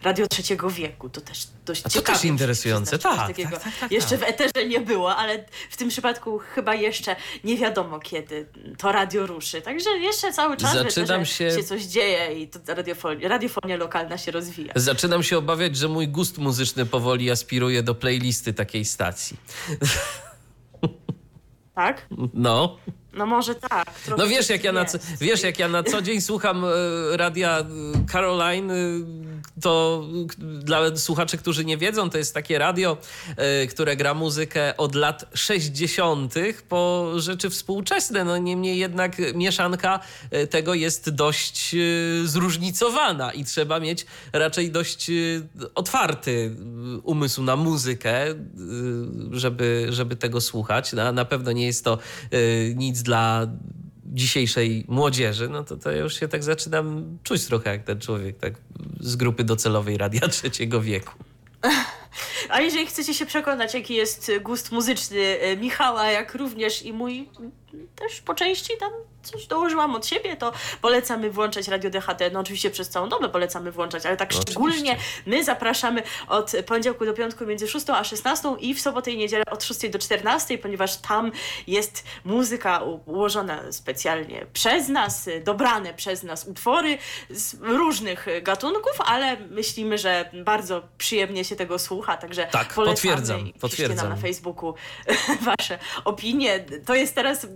radio 0.02 0.26
trzeciego 0.26 0.70
wieku. 0.70 1.08
To 1.08 1.20
też 1.20 1.46
dość 1.66 1.80
A 1.80 1.84
to 1.84 1.90
ciekawe. 1.90 2.18
też 2.18 2.24
interesujące, 2.24 2.98
tak, 2.98 3.36
tak, 3.36 3.50
tak, 3.50 3.72
tak, 3.80 3.92
Jeszcze 3.92 4.18
tak. 4.18 4.20
w 4.20 4.22
eterze 4.30 4.66
nie 4.68 4.80
było, 4.80 5.16
ale 5.16 5.44
w 5.70 5.76
tym 5.76 5.88
przypadku 5.88 6.38
chyba 6.38 6.74
jeszcze 6.74 7.16
nie 7.44 7.56
wiadomo 7.56 8.00
kiedy 8.00 8.46
to 8.78 8.92
radio 8.92 9.26
ruszy. 9.26 9.62
Także 9.62 9.90
jeszcze 9.90 10.32
cały 10.32 10.56
czas 10.56 10.72
Zaczynam 10.74 11.24
się- 11.26 11.50
się 11.50 11.64
coś 11.64 11.82
dzieje 11.82 12.40
i 12.42 12.48
to 12.48 12.74
radiofonia, 12.74 13.28
radiofonia 13.28 13.76
lokalna 13.76 14.18
się 14.18 14.30
rozwija. 14.30 14.72
Zaczynam 14.76 15.22
się 15.22 15.38
obawiać, 15.38 15.76
że 15.76 15.88
mój 15.88 16.08
gust 16.08 16.38
muzyczny 16.38 16.86
powoli 16.86 17.30
aspiruje 17.30 17.82
do 17.82 17.94
playlisty 17.94 18.54
takiej 18.54 18.84
stacji. 18.84 19.36
Tak? 21.74 22.06
No. 22.32 22.78
No 23.16 23.26
może 23.26 23.54
tak. 23.54 23.90
No 24.18 24.26
wiesz 24.26 24.44
coś 24.46 24.50
jak, 24.50 24.64
ja 24.64 24.72
na, 24.72 24.86
wiesz, 25.20 25.42
jak 25.42 25.58
ja 25.58 25.68
na 25.68 25.82
co 25.82 26.02
dzień 26.02 26.20
słucham 26.20 26.64
e, 26.64 26.68
radia 27.16 27.58
e, 27.58 27.64
Caroline, 28.12 28.72
e, 28.72 28.76
to 29.60 30.04
dla 30.38 30.96
słuchaczy, 30.96 31.38
którzy 31.38 31.64
nie 31.64 31.78
wiedzą, 31.78 32.10
to 32.10 32.18
jest 32.18 32.34
takie 32.34 32.58
radio, 32.58 32.96
które 33.70 33.96
gra 33.96 34.14
muzykę 34.14 34.76
od 34.76 34.94
lat 34.94 35.24
60. 35.34 36.34
po 36.68 37.12
rzeczy 37.16 37.50
współczesne. 37.50 38.24
No 38.24 38.38
niemniej 38.38 38.78
jednak 38.78 39.16
mieszanka 39.34 40.00
tego 40.50 40.74
jest 40.74 41.10
dość 41.10 41.76
zróżnicowana 42.24 43.32
i 43.32 43.44
trzeba 43.44 43.80
mieć 43.80 44.06
raczej 44.32 44.70
dość 44.70 45.10
otwarty 45.74 46.56
umysł 47.02 47.42
na 47.42 47.56
muzykę, 47.56 48.24
żeby, 49.30 49.86
żeby 49.90 50.16
tego 50.16 50.40
słuchać. 50.40 50.92
Na, 50.92 51.12
na 51.12 51.24
pewno 51.24 51.52
nie 51.52 51.66
jest 51.66 51.84
to 51.84 51.98
nic 52.74 53.02
dla 53.04 53.46
dzisiejszej 54.04 54.84
młodzieży, 54.88 55.48
no 55.48 55.64
to, 55.64 55.76
to 55.76 55.92
już 55.92 56.20
się 56.20 56.28
tak 56.28 56.44
zaczynam 56.44 57.18
czuć 57.22 57.44
trochę 57.44 57.70
jak 57.70 57.84
ten 57.84 58.00
człowiek 58.00 58.38
tak 58.38 58.54
z 59.00 59.16
grupy 59.16 59.44
docelowej 59.44 59.98
Radia 59.98 60.28
Trzeciego 60.36 60.80
Wieku. 60.80 61.12
A 62.48 62.60
jeżeli 62.60 62.86
chcecie 62.86 63.14
się 63.14 63.26
przekonać, 63.26 63.74
jaki 63.74 63.94
jest 63.94 64.32
gust 64.40 64.72
muzyczny 64.72 65.38
e, 65.40 65.56
Michała, 65.56 66.06
jak 66.10 66.34
również 66.34 66.82
i 66.82 66.92
mój, 66.92 67.28
też 67.96 68.20
po 68.20 68.34
części 68.34 68.72
tam 68.80 68.92
coś 69.22 69.46
dołożyłam 69.46 69.94
od 69.94 70.06
siebie, 70.06 70.36
to 70.36 70.52
polecamy 70.80 71.30
włączać 71.30 71.68
Radio 71.68 71.90
DHT. 71.90 72.20
No 72.32 72.40
oczywiście 72.40 72.70
przez 72.70 72.88
całą 72.88 73.08
dobę 73.08 73.28
polecamy 73.28 73.72
włączać, 73.72 74.06
ale 74.06 74.16
tak 74.16 74.34
no, 74.34 74.40
szczególnie 74.40 74.92
oczywiście. 74.92 75.22
my 75.26 75.44
zapraszamy 75.44 76.02
od 76.28 76.52
poniedziałku 76.66 77.04
do 77.04 77.14
piątku 77.14 77.46
między 77.46 77.68
6 77.68 77.90
a 77.90 78.04
16 78.04 78.48
i 78.60 78.74
w 78.74 78.80
sobotę 78.80 79.10
i 79.10 79.16
niedzielę 79.16 79.44
od 79.50 79.64
6 79.64 79.88
do 79.88 79.98
14, 79.98 80.58
ponieważ 80.58 80.96
tam 80.96 81.32
jest 81.66 82.04
muzyka 82.24 82.80
ułożona 83.06 83.72
specjalnie 83.72 84.46
przez 84.52 84.88
nas, 84.88 85.28
dobrane 85.44 85.94
przez 85.94 86.22
nas 86.22 86.46
utwory 86.46 86.98
z 87.30 87.56
różnych 87.60 88.26
gatunków, 88.42 88.92
ale 88.98 89.36
myślimy, 89.36 89.98
że 89.98 90.30
bardzo 90.44 90.82
przyjemnie 90.98 91.44
się 91.44 91.56
tego 91.56 91.78
słucha, 91.78 92.03
także 92.16 92.46
tak, 92.46 92.74
potwierdzam, 92.74 93.52
potwierdzam. 93.60 94.08
na 94.08 94.16
Facebooku 94.16 94.74
wasze 95.58 95.78
opinie. 96.04 96.64
To 96.86 96.94
jest 96.94 97.14
teraz 97.14 97.46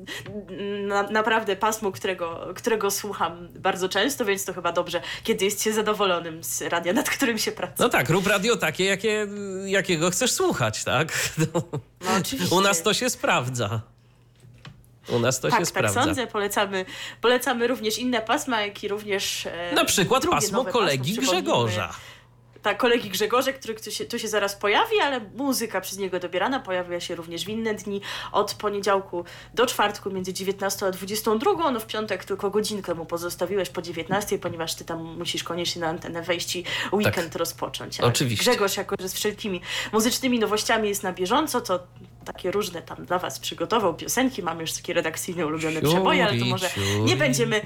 na, 0.87 1.03
naprawdę 1.03 1.57
pasmo, 1.57 1.93
którego, 1.93 2.49
którego 2.57 2.91
słucham 2.91 3.49
bardzo 3.55 3.89
często, 3.89 4.25
więc 4.25 4.45
to 4.45 4.53
chyba 4.53 4.73
dobrze, 4.73 5.01
kiedy 5.23 5.45
jest 5.45 5.63
się 5.63 5.73
zadowolonym 5.73 6.45
z 6.45 6.63
radia, 6.63 6.93
nad 6.93 7.11
którym 7.11 7.39
się 7.39 7.53
pracuje. 7.53 7.77
No 7.79 7.89
tak, 7.89 8.11
rób 8.11 8.27
radio 8.27 8.57
takie, 8.57 8.85
jakie, 8.85 9.27
jakiego 9.67 10.11
chcesz 10.11 10.33
słuchać, 10.33 10.85
tak? 10.85 11.13
No, 11.39 11.63
no 12.01 12.11
oczywiście. 12.21 12.57
U 12.57 12.61
nas 12.61 12.83
to 12.83 12.95
się 12.95 13.11
sprawdza. 13.11 13.81
U 15.09 15.19
nas 15.19 15.41
to 15.41 15.49
tak, 15.49 15.59
się 15.59 15.65
tak 15.65 15.69
sprawdza. 15.69 16.01
Tak 16.01 16.05
sądzę. 16.05 16.27
Polecamy, 16.27 16.85
polecamy 17.21 17.67
również 17.67 17.99
inne 17.99 18.21
pasma, 18.21 18.63
jak 18.63 18.85
i 18.85 18.89
również 18.89 19.47
e, 19.47 19.73
Na 19.75 19.85
przykład 19.85 20.27
pasmo 20.27 20.65
kolegi 20.65 21.15
pasmo, 21.15 21.33
Grzegorza 21.33 21.95
tak, 22.69 22.79
kolegi 22.79 23.11
Grzegorze, 23.11 23.53
który 23.53 23.75
tu 23.75 23.91
się, 23.91 24.05
tu 24.05 24.19
się 24.19 24.29
zaraz 24.29 24.57
pojawi, 24.57 25.01
ale 25.01 25.21
muzyka 25.21 25.81
przez 25.81 25.99
niego 25.99 26.21
dobierana 26.21 26.61
pojawia 26.61 27.01
się 27.01 27.15
również 27.15 27.45
w 27.45 27.49
inne 27.49 27.75
dni 27.75 28.01
od 28.33 28.55
poniedziałku 28.55 29.25
do 29.55 29.67
czwartku 29.67 30.11
między 30.11 30.33
19 30.33 30.87
a 30.87 30.91
22. 30.91 31.71
No 31.71 31.81
w 31.81 31.87
piątek 31.87 32.25
tylko 32.25 32.51
godzinkę 32.51 32.95
mu 32.95 33.07
pozostawiłeś 33.07 33.69
po 33.69 33.83
19, 33.83 34.39
ponieważ 34.39 34.75
ty 34.75 34.85
tam 34.85 35.17
musisz 35.19 35.45
koniecznie 35.45 35.81
na 35.81 35.89
antenę 35.89 36.23
wejść 36.23 36.57
i 36.57 36.65
weekend 36.93 37.29
tak. 37.33 37.37
rozpocząć. 37.37 38.01
Ale 38.01 38.09
Oczywiście. 38.09 38.51
Grzegorz, 38.51 38.77
jako 38.77 38.97
że 39.01 39.09
z 39.09 39.15
wszelkimi 39.15 39.61
muzycznymi 39.93 40.39
nowościami 40.39 40.89
jest 40.89 41.03
na 41.03 41.13
bieżąco, 41.13 41.61
to 41.61 41.87
takie 42.25 42.51
różne 42.51 42.83
tam 42.83 43.05
dla 43.05 43.19
was 43.19 43.39
przygotował 43.39 43.95
piosenki. 43.95 44.43
Mamy 44.43 44.61
już 44.61 44.73
takie 44.73 44.95
redakcyjne 44.95 45.47
ulubione 45.47 45.83
przeboje, 45.83 46.27
ale 46.27 46.39
to 46.39 46.45
może 46.45 46.71
nie 47.05 47.17
będziemy 47.17 47.61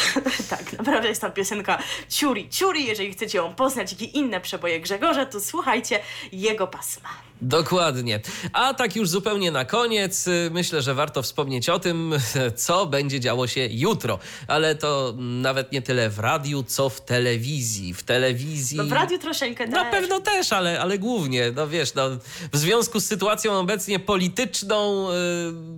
tak, 0.50 0.72
naprawdę 0.72 1.08
jest 1.08 1.20
tam 1.20 1.32
piosenka 1.32 1.78
Ciuri 2.08 2.48
Ciuri. 2.48 2.86
Jeżeli 2.86 3.12
chcecie 3.12 3.38
ją 3.38 3.54
poznać, 3.54 3.92
jak 3.92 4.02
i 4.02 4.18
inne 4.18 4.40
przeboje 4.40 4.80
Grzegorza, 4.80 5.26
to 5.26 5.40
słuchajcie 5.40 6.00
jego 6.32 6.66
pasma. 6.66 7.08
Dokładnie. 7.42 8.20
A 8.52 8.74
tak 8.74 8.96
już 8.96 9.08
zupełnie 9.08 9.50
na 9.50 9.64
koniec, 9.64 10.28
y, 10.28 10.50
myślę, 10.52 10.82
że 10.82 10.94
warto 10.94 11.22
wspomnieć 11.22 11.68
o 11.68 11.78
tym, 11.78 12.14
co 12.56 12.86
będzie 12.86 13.20
działo 13.20 13.46
się 13.46 13.68
jutro. 13.70 14.18
Ale 14.46 14.74
to 14.74 15.14
nawet 15.18 15.72
nie 15.72 15.82
tyle 15.82 16.10
w 16.10 16.18
radiu, 16.18 16.62
co 16.62 16.88
w 16.88 17.00
telewizji. 17.00 17.94
W 17.94 18.02
telewizji. 18.02 18.76
No 18.76 18.84
w 18.84 18.92
radiu 18.92 19.18
troszeczkę 19.18 19.64
też. 19.64 19.74
Na 19.74 19.84
pewno 19.84 20.20
też, 20.20 20.52
ale, 20.52 20.80
ale 20.80 20.98
głównie, 20.98 21.52
no 21.56 21.68
wiesz, 21.68 21.94
no, 21.94 22.08
w 22.52 22.56
związku 22.56 23.00
z 23.00 23.04
sytuacją 23.04 23.58
obecnie 23.58 23.98
polityczną, 23.98 25.08
yy, 25.10 25.14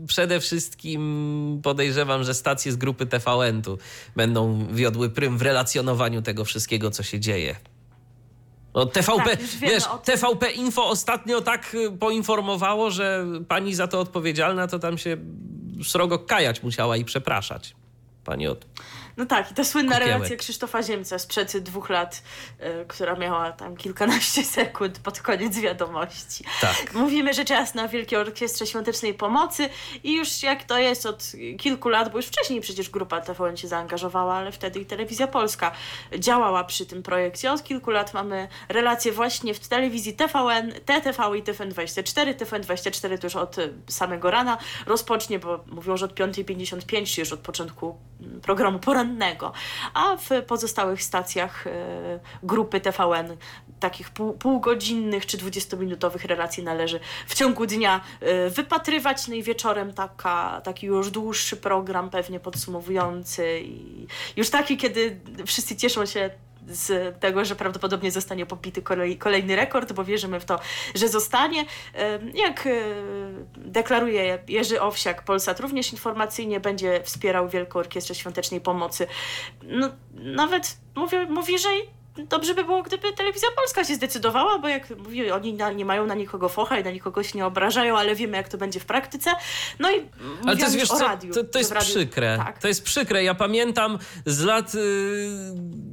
przede 0.07 0.41
wszystkim 0.41 1.61
podejrzewam, 1.63 2.25
że 2.25 2.35
stacje 2.35 2.73
z 2.73 2.77
grupy 2.77 3.07
TVN 3.07 3.63
tu 3.63 3.79
będą 4.17 4.67
wiodły 4.75 5.11
prym 5.11 5.39
w 5.39 5.43
relacjonowaniu 5.43 6.23
tego 6.23 6.45
wszystkiego, 6.45 6.91
co 6.91 7.03
się 7.03 7.21
dzieje. 7.21 7.57
No, 8.75 8.87
TVP, 8.87 9.37
tak, 9.37 9.41
wiesz, 9.61 9.85
TVP 10.05 10.51
Info 10.51 10.89
ostatnio 10.89 11.41
tak 11.41 11.75
y, 11.75 11.91
poinformowało, 11.91 12.91
że 12.91 13.27
pani 13.49 13.75
za 13.75 13.89
to 13.89 14.01
odpowiedzialna 14.01 14.67
to 14.67 14.79
tam 14.79 14.99
się 14.99 15.17
srogo 15.85 16.19
kajać 16.19 16.63
musiała 16.63 16.97
i 16.97 17.05
przepraszać. 17.05 17.75
Pani 18.25 18.49
od 18.49 18.67
no 19.17 19.27
tak, 19.27 19.51
i 19.51 19.55
ta 19.55 19.65
słynna 19.65 19.93
Kupiełek. 19.93 20.15
relacja 20.15 20.37
Krzysztofa 20.37 20.83
Ziemca 20.83 21.19
sprzed 21.19 21.59
dwóch 21.59 21.91
lat, 21.91 22.23
y, 22.61 22.85
która 22.89 23.15
miała 23.15 23.53
tam 23.53 23.77
kilkanaście 23.77 24.45
sekund 24.59 24.99
pod 24.99 25.21
koniec 25.21 25.59
wiadomości. 25.59 26.45
Tak. 26.61 26.95
Mówimy 26.95 27.35
rzecz 27.35 27.51
jasna 27.51 27.85
o 27.85 27.89
Wielkiej 27.89 28.19
Orkiestrze 28.19 28.67
Świątecznej 28.67 29.15
Pomocy 29.15 29.69
i 30.05 30.17
już 30.17 30.43
jak 30.43 30.65
to 30.65 30.79
jest 30.79 31.07
od 31.07 31.33
kilku 31.59 31.89
lat, 31.89 32.13
bo 32.13 32.19
już 32.19 32.27
wcześniej 32.27 32.61
przecież 32.61 32.91
grupa 32.91 33.21
TVN 33.21 33.57
się 33.57 33.69
zaangażowała, 33.69 34.35
ale 34.35 34.53
wtedy 34.53 34.81
i 34.81 34.87
Telewizja 34.87 35.27
Polska 35.27 35.73
działała 36.19 36.65
przy 36.65 36.87
tym 36.87 37.03
projekcie. 37.03 37.53
Od 37.53 37.63
kilku 37.63 37.91
lat 37.91 38.15
mamy 38.15 38.49
relacje 38.69 39.13
właśnie 39.13 39.55
w 39.55 39.69
telewizji 39.69 40.13
TVN, 40.13 40.73
TTV 40.73 41.39
i 41.39 41.43
TVN24. 41.43 42.35
TVN24 42.35 43.19
to 43.19 43.27
już 43.27 43.37
od 43.37 43.57
samego 43.89 44.31
rana 44.31 44.59
rozpocznie, 44.87 45.39
bo 45.39 45.65
mówią, 45.67 45.97
że 45.97 46.05
od 46.05 46.15
5.55, 46.15 47.15
czy 47.15 47.21
już 47.21 47.33
od 47.33 47.41
początku 47.41 47.99
programu 48.43 48.79
porannego 48.79 49.04
a 49.95 50.17
w 50.17 50.43
pozostałych 50.47 51.03
stacjach 51.03 51.67
e, 51.67 51.71
grupy 52.43 52.81
TVN 52.81 53.37
takich 53.81 54.11
pół, 54.11 54.33
półgodzinnych 54.33 55.27
czy 55.27 55.37
dwudziestominutowych 55.37 56.25
relacji 56.25 56.63
należy 56.63 57.01
w 57.27 57.35
ciągu 57.35 57.67
dnia 57.67 58.01
e, 58.21 58.51
wypatrywać, 58.51 59.29
no 59.29 59.35
i 59.35 59.43
wieczorem 59.43 59.93
taka, 59.93 60.61
taki 60.65 60.87
już 60.87 61.11
dłuższy 61.11 61.57
program 61.57 62.11
pewnie 62.11 62.41
podsumowujący 62.41 63.61
i 63.61 64.07
już 64.37 64.51
taki, 64.51 64.77
kiedy 64.77 65.21
wszyscy 65.47 65.77
cieszą 65.77 66.07
się 66.07 66.31
z 66.67 67.21
tego, 67.21 67.45
że 67.45 67.57
prawdopodobnie 67.57 68.11
zostanie 68.11 68.47
pobity 68.47 68.83
kolej, 68.83 69.19
kolejny 69.19 69.57
rekord, 69.57 69.93
bo 69.93 70.05
wierzymy 70.05 70.41
w 70.41 70.45
to, 70.45 70.61
że 70.95 71.09
zostanie. 71.09 71.65
Jak 72.35 72.67
e, 72.67 72.71
deklaruje 73.57 74.39
Jerzy 74.49 74.83
Owsiak, 74.83 75.23
Polsat 75.23 75.61
również 75.61 75.93
informacyjnie 75.93 76.61
będzie 76.61 77.03
wspierał 77.03 77.49
Wielką 77.49 77.79
Orkiestrę 77.79 78.15
Świątecznej 78.15 78.61
Pomocy. 78.61 79.07
No, 79.63 79.91
nawet 80.13 80.77
mówi, 80.95 81.17
mówi 81.29 81.59
że 81.59 81.69
dobrze 82.19 82.55
by 82.55 82.65
było, 82.65 82.83
gdyby 82.83 83.13
telewizja 83.13 83.49
polska 83.57 83.85
się 83.85 83.95
zdecydowała, 83.95 84.59
bo 84.59 84.69
jak 84.69 84.99
mówi, 84.99 85.31
oni 85.31 85.55
na, 85.55 85.73
nie 85.73 85.85
mają 85.85 86.07
na 86.07 86.15
nikogo 86.15 86.49
focha 86.49 86.79
i 86.79 86.85
na 86.85 86.91
nikogo 86.91 87.23
się 87.23 87.39
nie 87.39 87.47
obrażają, 87.47 87.99
ale 87.99 88.15
wiemy, 88.15 88.37
jak 88.37 88.49
to 88.49 88.59
będzie 88.59 88.81
w 88.81 88.85
praktyce. 88.85 89.31
No 89.79 89.91
i 89.93 89.95
ale 90.47 90.57
to 90.57 90.63
jest, 90.63 90.77
wiesz, 90.77 90.91
o 90.91 90.99
radiu. 90.99 91.35
To, 91.35 91.45
to 91.45 91.59
jest 91.59 91.73
radiu, 91.73 91.91
przykre. 91.91 92.37
Tak. 92.37 92.59
To 92.59 92.69
jest 92.69 92.85
przykre. 92.85 93.25
Ja 93.25 93.35
pamiętam 93.35 93.99
z 94.27 94.41
lat 94.41 94.75
y, 94.75 94.79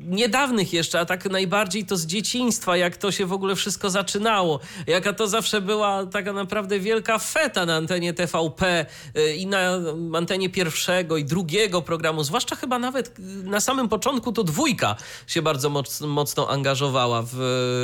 niedawnych 0.04 0.74
jeszcze, 0.74 1.00
a 1.00 1.06
tak 1.06 1.26
najbardziej 1.26 1.86
to 1.86 1.98
z 1.98 2.06
dzieciństwa, 2.06 2.78
jak 2.78 2.98
to 2.98 3.12
się 3.12 3.26
w 3.26 3.34
ogóle 3.34 3.56
wszystko 3.56 3.90
zaczynało. 3.90 4.60
Jaka 4.88 5.14
to 5.14 5.28
zawsze 5.28 5.62
była 5.62 6.06
taka 6.06 6.34
naprawdę 6.34 6.80
wielka 6.80 7.20
feta 7.20 7.66
na 7.66 7.76
antenie 7.76 8.14
TVP 8.14 8.86
y, 9.18 9.36
i 9.36 9.48
na 9.48 9.80
antenie 10.14 10.50
pierwszego 10.50 11.18
i 11.18 11.26
drugiego 11.26 11.82
programu, 11.82 12.24
zwłaszcza 12.24 12.56
chyba 12.56 12.80
nawet 12.80 13.20
na 13.44 13.60
samym 13.60 13.90
początku 13.90 14.32
to 14.32 14.44
dwójka 14.44 14.96
się 15.28 15.42
bardzo 15.42 15.70
mocno 15.70 16.11
mocno 16.12 16.50
angażowała 16.50 17.24
w 17.26 17.38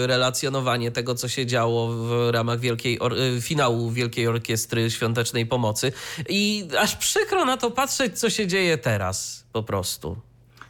relacjonowanie 0.08 0.92
tego, 0.92 1.16
co 1.16 1.28
się 1.28 1.46
działo 1.46 1.88
w 1.88 2.30
ramach 2.32 2.60
wielkiej 2.60 3.00
y, 3.38 3.42
finału 3.42 3.92
Wielkiej 3.92 4.28
Orkiestry 4.28 4.92
Świątecznej 4.92 5.46
Pomocy. 5.46 5.92
I 6.30 6.68
aż 6.80 6.96
przykro 6.96 7.46
na 7.46 7.58
to 7.58 7.72
patrzeć, 7.72 8.20
co 8.20 8.30
się 8.30 8.48
dzieje 8.48 8.78
teraz 8.78 9.46
po 9.54 9.64
prostu. 9.64 10.18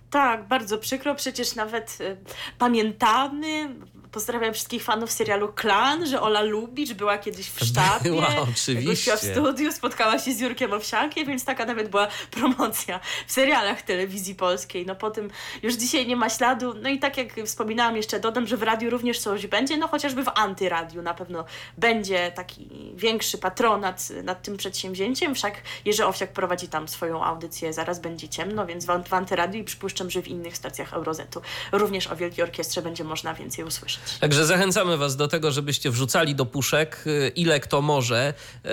Tak, 0.10 0.48
bardzo 0.48 0.78
przykro. 0.78 1.16
Przecież 1.16 1.56
nawet 1.56 1.98
y, 2.02 2.18
pamiętamy 2.58 3.76
pozdrawiam 4.12 4.54
wszystkich 4.54 4.84
fanów 4.84 5.12
serialu 5.12 5.54
Klan, 5.54 6.08
że 6.08 6.22
Ola 6.22 6.42
Lubicz 6.42 6.94
była 6.94 7.18
kiedyś 7.18 7.50
w 7.50 7.66
sztabie. 7.66 8.10
Była, 8.10 8.22
Gościła 8.22 8.44
oczywiście. 8.44 9.18
w 9.18 9.20
studiu, 9.20 9.72
spotkała 9.72 10.20
się 10.20 10.34
z 10.34 10.40
Jurkiem 10.40 10.74
Owsiakiem, 10.74 11.28
więc 11.28 11.46
taka 11.46 11.66
nawet 11.66 11.90
była 11.90 12.08
promocja 12.32 13.00
w 13.28 13.32
serialach 13.32 13.82
telewizji 13.82 14.36
polskiej. 14.36 14.86
No 14.86 14.96
po 14.96 15.12
tym 15.12 15.30
już 15.64 15.74
dzisiaj 15.74 16.08
nie 16.08 16.16
ma 16.16 16.30
śladu. 16.30 16.74
No 16.82 16.90
i 16.90 17.00
tak 17.00 17.18
jak 17.18 17.28
wspominałam, 17.46 17.98
jeszcze 17.98 18.20
dodam, 18.20 18.48
że 18.48 18.58
w 18.58 18.64
radiu 18.64 18.90
również 18.90 19.20
coś 19.20 19.48
będzie, 19.48 19.78
no 19.78 19.88
chociażby 19.88 20.24
w 20.24 20.30
antyradiu 20.36 21.02
na 21.02 21.14
pewno 21.14 21.46
będzie 21.78 22.32
taki 22.32 22.70
większy 22.96 23.38
patronat 23.38 24.10
nad 24.24 24.44
tym 24.44 24.58
przedsięwzięciem. 24.58 25.36
Wszak 25.36 25.54
Jerzy 25.86 26.06
Owsiak 26.06 26.34
prowadzi 26.34 26.68
tam 26.68 26.88
swoją 26.88 27.24
audycję, 27.24 27.74
zaraz 27.74 28.00
będzie 28.00 28.30
ciemno, 28.30 28.66
więc 28.66 28.86
w, 28.86 28.90
w 29.08 29.14
antyradiu 29.14 29.62
i 29.62 29.64
przypuszczam, 29.64 30.10
że 30.10 30.22
w 30.22 30.28
innych 30.28 30.58
stacjach 30.58 30.94
Eurozetu 30.94 31.42
również 31.72 32.08
o 32.08 32.16
Wielkiej 32.16 32.44
Orkiestrze 32.44 32.82
będzie 32.82 33.04
można 33.04 33.34
więcej 33.34 33.66
usłyszeć. 33.66 33.97
Także 34.20 34.46
zachęcamy 34.46 34.98
Was 34.98 35.16
do 35.16 35.28
tego, 35.28 35.52
żebyście 35.52 35.92
wrzucali 35.92 36.36
do 36.36 36.46
puszek 36.46 37.04
y, 37.08 37.32
ile 37.36 37.60
kto 37.60 37.82
może 37.82 38.34
y, 38.66 38.70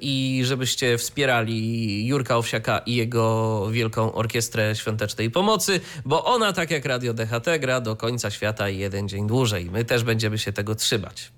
i 0.00 0.42
żebyście 0.44 0.98
wspierali 0.98 2.06
Jurka 2.06 2.36
Owsiaka 2.36 2.78
i 2.78 2.94
jego 2.94 3.66
Wielką 3.70 4.12
Orkiestrę 4.12 4.76
Świątecznej 4.76 5.30
Pomocy, 5.30 5.80
bo 6.04 6.24
ona, 6.24 6.52
tak 6.52 6.70
jak 6.70 6.84
Radio 6.84 7.14
DHT, 7.14 7.58
gra 7.60 7.80
do 7.80 7.96
końca 7.96 8.30
świata 8.30 8.68
i 8.68 8.78
jeden 8.78 9.08
dzień 9.08 9.26
dłużej. 9.26 9.70
My 9.70 9.84
też 9.84 10.04
będziemy 10.04 10.38
się 10.38 10.52
tego 10.52 10.74
trzymać. 10.74 11.32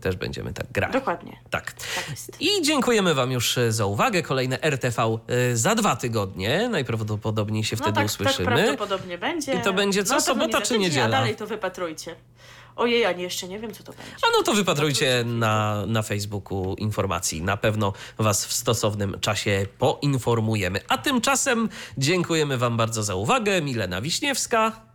Też 0.00 0.16
będziemy 0.16 0.52
tak 0.52 0.72
grać. 0.72 0.92
Dokładnie. 0.92 1.36
Tak. 1.50 1.72
Tak. 1.72 2.04
I 2.40 2.62
dziękujemy 2.62 3.14
Wam 3.14 3.30
już 3.32 3.58
e, 3.58 3.72
za 3.72 3.86
uwagę. 3.86 4.22
Kolejne 4.22 4.62
RTV 4.62 5.18
y, 5.52 5.56
za 5.56 5.74
dwa 5.74 5.96
tygodnie. 5.96 6.68
Najprawdopodobniej 6.68 7.64
się 7.64 7.76
No 7.76 7.82
wtedy 7.82 7.94
tak, 7.94 8.04
tak 8.04 8.12
usłyszymy. 8.14 8.46
prawdopodobnie 8.46 9.18
będzie. 9.18 9.54
I 9.54 9.60
to 9.60 9.72
będzie 9.72 10.04
co, 10.04 10.14
No, 10.14 10.20
sobota 10.20 10.58
nie 10.58 10.64
czy 10.64 10.78
niedziela? 10.78 11.06
A 11.06 11.08
dalej 11.10 11.36
to 11.36 11.46
wypatrujcie. 11.46 12.16
Ojej, 12.76 13.00
ja 13.00 13.12
nie, 13.12 13.22
jeszcze 13.22 13.48
nie 13.48 13.58
wiem, 13.58 13.72
co 13.74 13.82
to 13.82 13.92
będzie. 13.92 14.12
A 14.22 14.36
no 14.38 14.42
to 14.42 14.54
wypatrujcie 14.54 15.24
na, 15.26 15.86
na 15.86 16.02
Facebooku 16.02 16.74
informacji. 16.78 17.42
Na 17.42 17.56
pewno 17.56 17.92
Was 18.18 18.46
w 18.46 18.52
stosownym 18.52 19.20
czasie 19.20 19.66
poinformujemy. 19.78 20.80
A 20.88 20.98
tymczasem 20.98 21.68
dziękujemy 21.98 22.58
Wam 22.58 22.76
bardzo 22.76 23.02
za 23.02 23.14
uwagę. 23.14 23.62
Milena 23.62 24.00
Wiśniewska. 24.00 24.91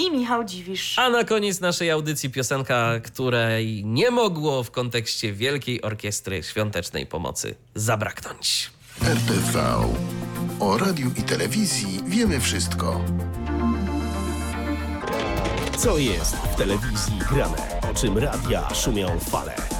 I 0.00 0.10
Michał 0.10 0.44
Dziwisz. 0.44 0.98
A 0.98 1.10
na 1.10 1.24
koniec 1.24 1.60
naszej 1.60 1.90
audycji 1.90 2.30
piosenka, 2.30 3.00
której 3.00 3.84
nie 3.84 4.10
mogło 4.10 4.62
w 4.62 4.70
kontekście 4.70 5.32
Wielkiej 5.32 5.82
Orkiestry 5.82 6.42
Świątecznej 6.42 7.06
Pomocy 7.06 7.54
zabraknąć. 7.74 8.70
RTV. 9.02 9.76
O 10.60 10.78
radiu 10.78 11.10
i 11.16 11.22
telewizji 11.22 12.00
wiemy 12.06 12.40
wszystko. 12.40 13.04
Co 15.78 15.98
jest 15.98 16.36
w 16.36 16.56
telewizji 16.56 17.18
grane? 17.30 17.80
O 17.90 17.94
czym 17.94 18.18
radia 18.18 18.74
szumią 18.74 19.18
fale? 19.18 19.79